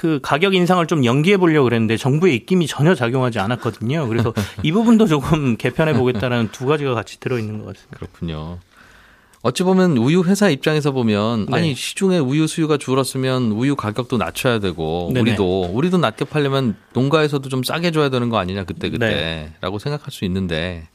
그 0.00 0.18
가격 0.22 0.54
인상을 0.54 0.86
좀 0.86 1.04
연기해 1.04 1.36
보려고 1.36 1.64
그랬는데 1.64 1.98
정부의 1.98 2.34
입김이 2.34 2.66
전혀 2.66 2.94
작용하지 2.94 3.38
않았거든요. 3.38 4.08
그래서 4.08 4.32
이 4.64 4.72
부분도 4.72 5.06
조금 5.06 5.58
개편해 5.58 5.92
보겠다라는 5.92 6.48
두 6.52 6.64
가지가 6.64 6.94
같이 6.94 7.20
들어 7.20 7.38
있는 7.38 7.58
것 7.58 7.66
같습니다. 7.66 7.98
그렇군요. 7.98 8.60
어찌 9.42 9.62
보면 9.62 9.98
우유 9.98 10.22
회사 10.24 10.48
입장에서 10.48 10.92
보면 10.92 11.48
네. 11.50 11.54
아니 11.54 11.74
시중에 11.74 12.16
우유 12.16 12.46
수요가 12.46 12.78
줄었으면 12.78 13.52
우유 13.52 13.76
가격도 13.76 14.16
낮춰야 14.16 14.58
되고 14.58 15.10
네네. 15.12 15.32
우리도 15.32 15.64
우리도 15.64 15.98
낮게 15.98 16.24
팔려면 16.24 16.76
농가에서도 16.94 17.46
좀 17.50 17.62
싸게 17.62 17.90
줘야 17.90 18.08
되는 18.08 18.30
거 18.30 18.38
아니냐 18.38 18.64
그때 18.64 18.88
네. 18.88 19.50
그때라고 19.60 19.78
생각할 19.78 20.10
수 20.12 20.24
있는데 20.24 20.88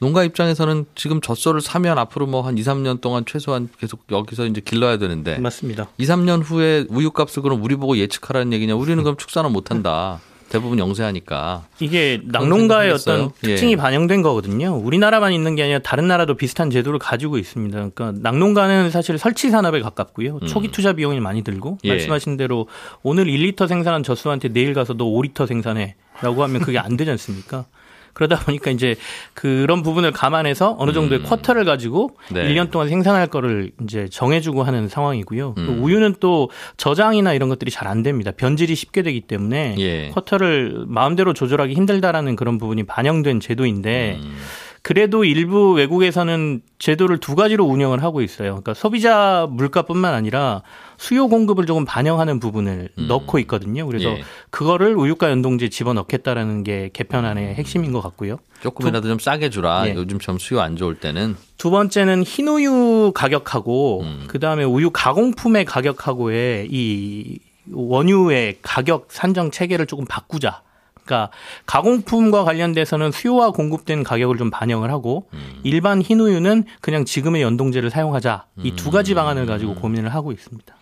농가 0.00 0.24
입장에서는 0.24 0.86
지금 0.94 1.20
젖소를 1.20 1.60
사면 1.60 1.98
앞으로 1.98 2.26
뭐 2.26 2.40
한 2.40 2.56
2, 2.56 2.62
3년 2.62 3.00
동안 3.02 3.24
최소한 3.26 3.68
계속 3.78 4.04
여기서 4.10 4.46
이제 4.46 4.60
길러야 4.62 4.96
되는데 4.96 5.38
맞습니다. 5.38 5.88
2, 5.98 6.04
3년 6.06 6.42
후에 6.42 6.86
우유값을 6.88 7.42
그럼 7.42 7.62
우리 7.62 7.76
보고 7.76 7.96
예측하라는 7.98 8.52
얘기냐? 8.54 8.74
우리는 8.74 9.02
그럼 9.02 9.16
축사는 9.18 9.50
못 9.52 9.70
한다. 9.70 10.20
대부분 10.48 10.78
영세하니까. 10.80 11.64
이게 11.78 12.20
낙농가의 12.24 12.90
어떤 12.90 12.98
생각했어요. 13.18 13.32
특징이 13.40 13.72
예. 13.72 13.76
반영된 13.76 14.22
거거든요. 14.22 14.74
우리나라만 14.74 15.32
있는 15.32 15.54
게 15.54 15.62
아니라 15.62 15.78
다른 15.78 16.08
나라도 16.08 16.34
비슷한 16.34 16.70
제도를 16.70 16.98
가지고 16.98 17.38
있습니다. 17.38 17.76
그러니까 17.76 18.12
낙농가는 18.20 18.90
사실 18.90 19.16
설치 19.16 19.50
산업에 19.50 19.80
가깝고요. 19.80 20.40
초기 20.48 20.72
투자 20.72 20.92
비용이 20.92 21.20
많이 21.20 21.42
들고 21.42 21.72
음. 21.72 21.78
예. 21.84 21.90
말씀하신 21.90 22.36
대로 22.36 22.66
오늘 23.04 23.26
1리터 23.26 23.68
생산한 23.68 24.02
젖소한테 24.02 24.48
내일 24.48 24.74
가서 24.74 24.94
너 24.94 25.04
5리터 25.04 25.46
생산해라고 25.46 26.42
하면 26.42 26.62
그게 26.62 26.78
안 26.80 26.96
되지 26.96 27.12
않습니까? 27.12 27.66
그러다 28.14 28.38
보니까 28.40 28.70
이제 28.70 28.96
그런 29.34 29.82
부분을 29.82 30.12
감안해서 30.12 30.76
어느 30.78 30.92
정도의 30.92 31.22
쿼터를 31.22 31.64
가지고 31.64 32.16
음. 32.30 32.34
네. 32.34 32.48
1년 32.48 32.70
동안 32.70 32.88
생산할 32.88 33.26
거를 33.26 33.72
이제 33.82 34.08
정해주고 34.10 34.62
하는 34.62 34.88
상황이고요. 34.88 35.54
또 35.56 35.62
음. 35.62 35.82
우유는 35.82 36.16
또 36.20 36.50
저장이나 36.78 37.34
이런 37.34 37.48
것들이 37.50 37.70
잘 37.70 37.90
안 37.90 38.04
됩니다. 38.04 38.30
변질이 38.30 38.76
쉽게 38.76 39.02
되기 39.02 39.20
때문에 39.20 39.74
예. 39.78 40.10
쿼터를 40.10 40.84
마음대로 40.86 41.32
조절하기 41.32 41.74
힘들다라는 41.74 42.36
그런 42.36 42.56
부분이 42.56 42.84
반영된 42.84 43.40
제도인데 43.40 44.20
음. 44.22 44.36
그래도 44.82 45.24
일부 45.24 45.72
외국에서는 45.72 46.62
제도를 46.78 47.18
두 47.18 47.34
가지로 47.34 47.64
운영을 47.64 48.02
하고 48.02 48.22
있어요. 48.22 48.50
그러니까 48.50 48.72
소비자 48.72 49.46
물가뿐만 49.50 50.14
아니라 50.14 50.62
수요 50.96 51.28
공급을 51.28 51.66
조금 51.66 51.84
반영하는 51.84 52.40
부분을 52.40 52.88
넣고 52.96 53.38
있거든요. 53.40 53.86
그래서 53.86 54.08
음. 54.08 54.16
예. 54.16 54.22
그거를 54.50 54.96
우유가 54.96 55.30
연동제 55.30 55.68
집어넣겠다는 55.68 56.64
게 56.64 56.90
개편안의 56.92 57.54
핵심인 57.54 57.92
것 57.92 58.00
같고요. 58.00 58.38
조금이라도 58.62 59.08
좀 59.08 59.18
싸게 59.18 59.50
주라. 59.50 59.86
예. 59.88 59.94
요즘처럼 59.94 60.38
수요 60.38 60.60
안 60.60 60.76
좋을 60.76 60.94
때는. 60.96 61.36
두 61.58 61.70
번째는 61.70 62.22
흰우유 62.22 63.12
가격하고 63.14 64.00
음. 64.00 64.24
그다음에 64.28 64.64
우유 64.64 64.90
가공품의 64.90 65.66
가격하고의 65.66 66.68
이 66.70 67.38
원유의 67.70 68.58
가격 68.62 69.08
산정 69.10 69.50
체계를 69.50 69.86
조금 69.86 70.06
바꾸자. 70.06 70.62
그러니까 71.10 71.30
가공품과 71.66 72.44
관련돼서는 72.44 73.10
수요와 73.10 73.50
공급된 73.50 74.04
가격을 74.04 74.38
좀 74.38 74.50
반영을 74.50 74.90
하고 74.92 75.28
음. 75.34 75.60
일반 75.64 76.00
흰우유는 76.00 76.64
그냥 76.80 77.04
지금의 77.04 77.42
연동제를 77.42 77.90
사용하자. 77.90 78.46
이 78.62 78.70
두 78.76 78.90
가지 78.92 79.14
방안을 79.14 79.46
가지고 79.46 79.74
고민을 79.74 80.14
하고 80.14 80.30
있습니다. 80.30 80.74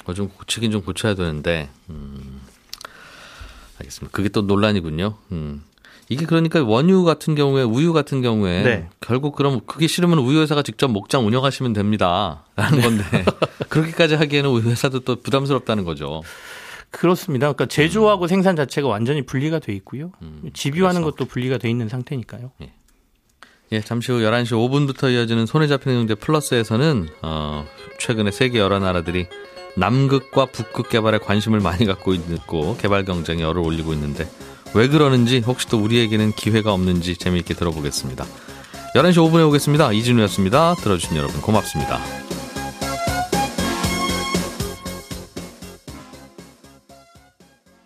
그거 0.00 0.14
좀 0.14 0.28
고치긴 0.28 0.70
좀 0.70 0.82
고쳐야 0.82 1.14
되는데. 1.14 1.68
음. 1.90 2.40
알겠습니다. 3.80 4.14
그게 4.14 4.28
또 4.28 4.42
논란이군요. 4.42 5.14
음. 5.32 5.64
이게 6.08 6.26
그러니까 6.26 6.62
원유 6.62 7.02
같은 7.04 7.34
경우에 7.34 7.62
우유 7.62 7.92
같은 7.92 8.20
경우에 8.22 8.62
네. 8.62 8.88
결국 9.00 9.34
그럼 9.34 9.60
그게 9.66 9.86
싫으면 9.86 10.18
우유 10.18 10.40
회사가 10.42 10.62
직접 10.62 10.88
목장 10.88 11.26
운영하시면 11.26 11.72
됩니다라는 11.72 12.80
건데 12.82 13.04
그렇게까지 13.70 14.14
하기에는 14.14 14.50
우유 14.50 14.68
회사도 14.68 15.00
또 15.00 15.16
부담스럽다는 15.16 15.84
거죠. 15.84 16.22
그렇습니다. 16.94 17.46
그러니까 17.52 17.66
제조하고 17.66 18.28
생산 18.28 18.54
자체가 18.54 18.86
완전히 18.86 19.22
분리가 19.22 19.58
돼 19.58 19.72
있고요. 19.74 20.12
음, 20.22 20.48
집유하는 20.54 21.02
그래서. 21.02 21.16
것도 21.16 21.28
분리가 21.28 21.58
돼 21.58 21.68
있는 21.68 21.88
상태니까요. 21.88 22.52
예, 23.72 23.80
잠시 23.80 24.12
후 24.12 24.18
11시 24.18 24.52
5분부터 24.52 25.12
이어지는 25.12 25.46
손에 25.46 25.66
잡히는 25.66 25.98
경제 25.98 26.14
플러스에서는 26.14 27.08
어, 27.22 27.66
최근에 27.98 28.30
세계 28.30 28.60
여러 28.60 28.78
나라들이 28.78 29.26
남극과 29.76 30.46
북극 30.46 30.88
개발에 30.88 31.18
관심을 31.18 31.58
많이 31.58 31.84
갖고 31.84 32.14
있고 32.14 32.76
개발 32.76 33.04
경쟁에 33.04 33.42
열을 33.42 33.60
올리고 33.60 33.92
있는데 33.94 34.28
왜 34.74 34.86
그러는지 34.86 35.40
혹시 35.40 35.66
또 35.68 35.78
우리에게는 35.82 36.32
기회가 36.32 36.72
없는지 36.72 37.16
재미있게 37.16 37.54
들어보겠습니다. 37.54 38.24
11시 38.94 39.14
5분에 39.16 39.48
오겠습니다. 39.48 39.92
이진우였습니다. 39.92 40.74
들어주신 40.76 41.16
여러분 41.16 41.40
고맙습니다. 41.40 41.98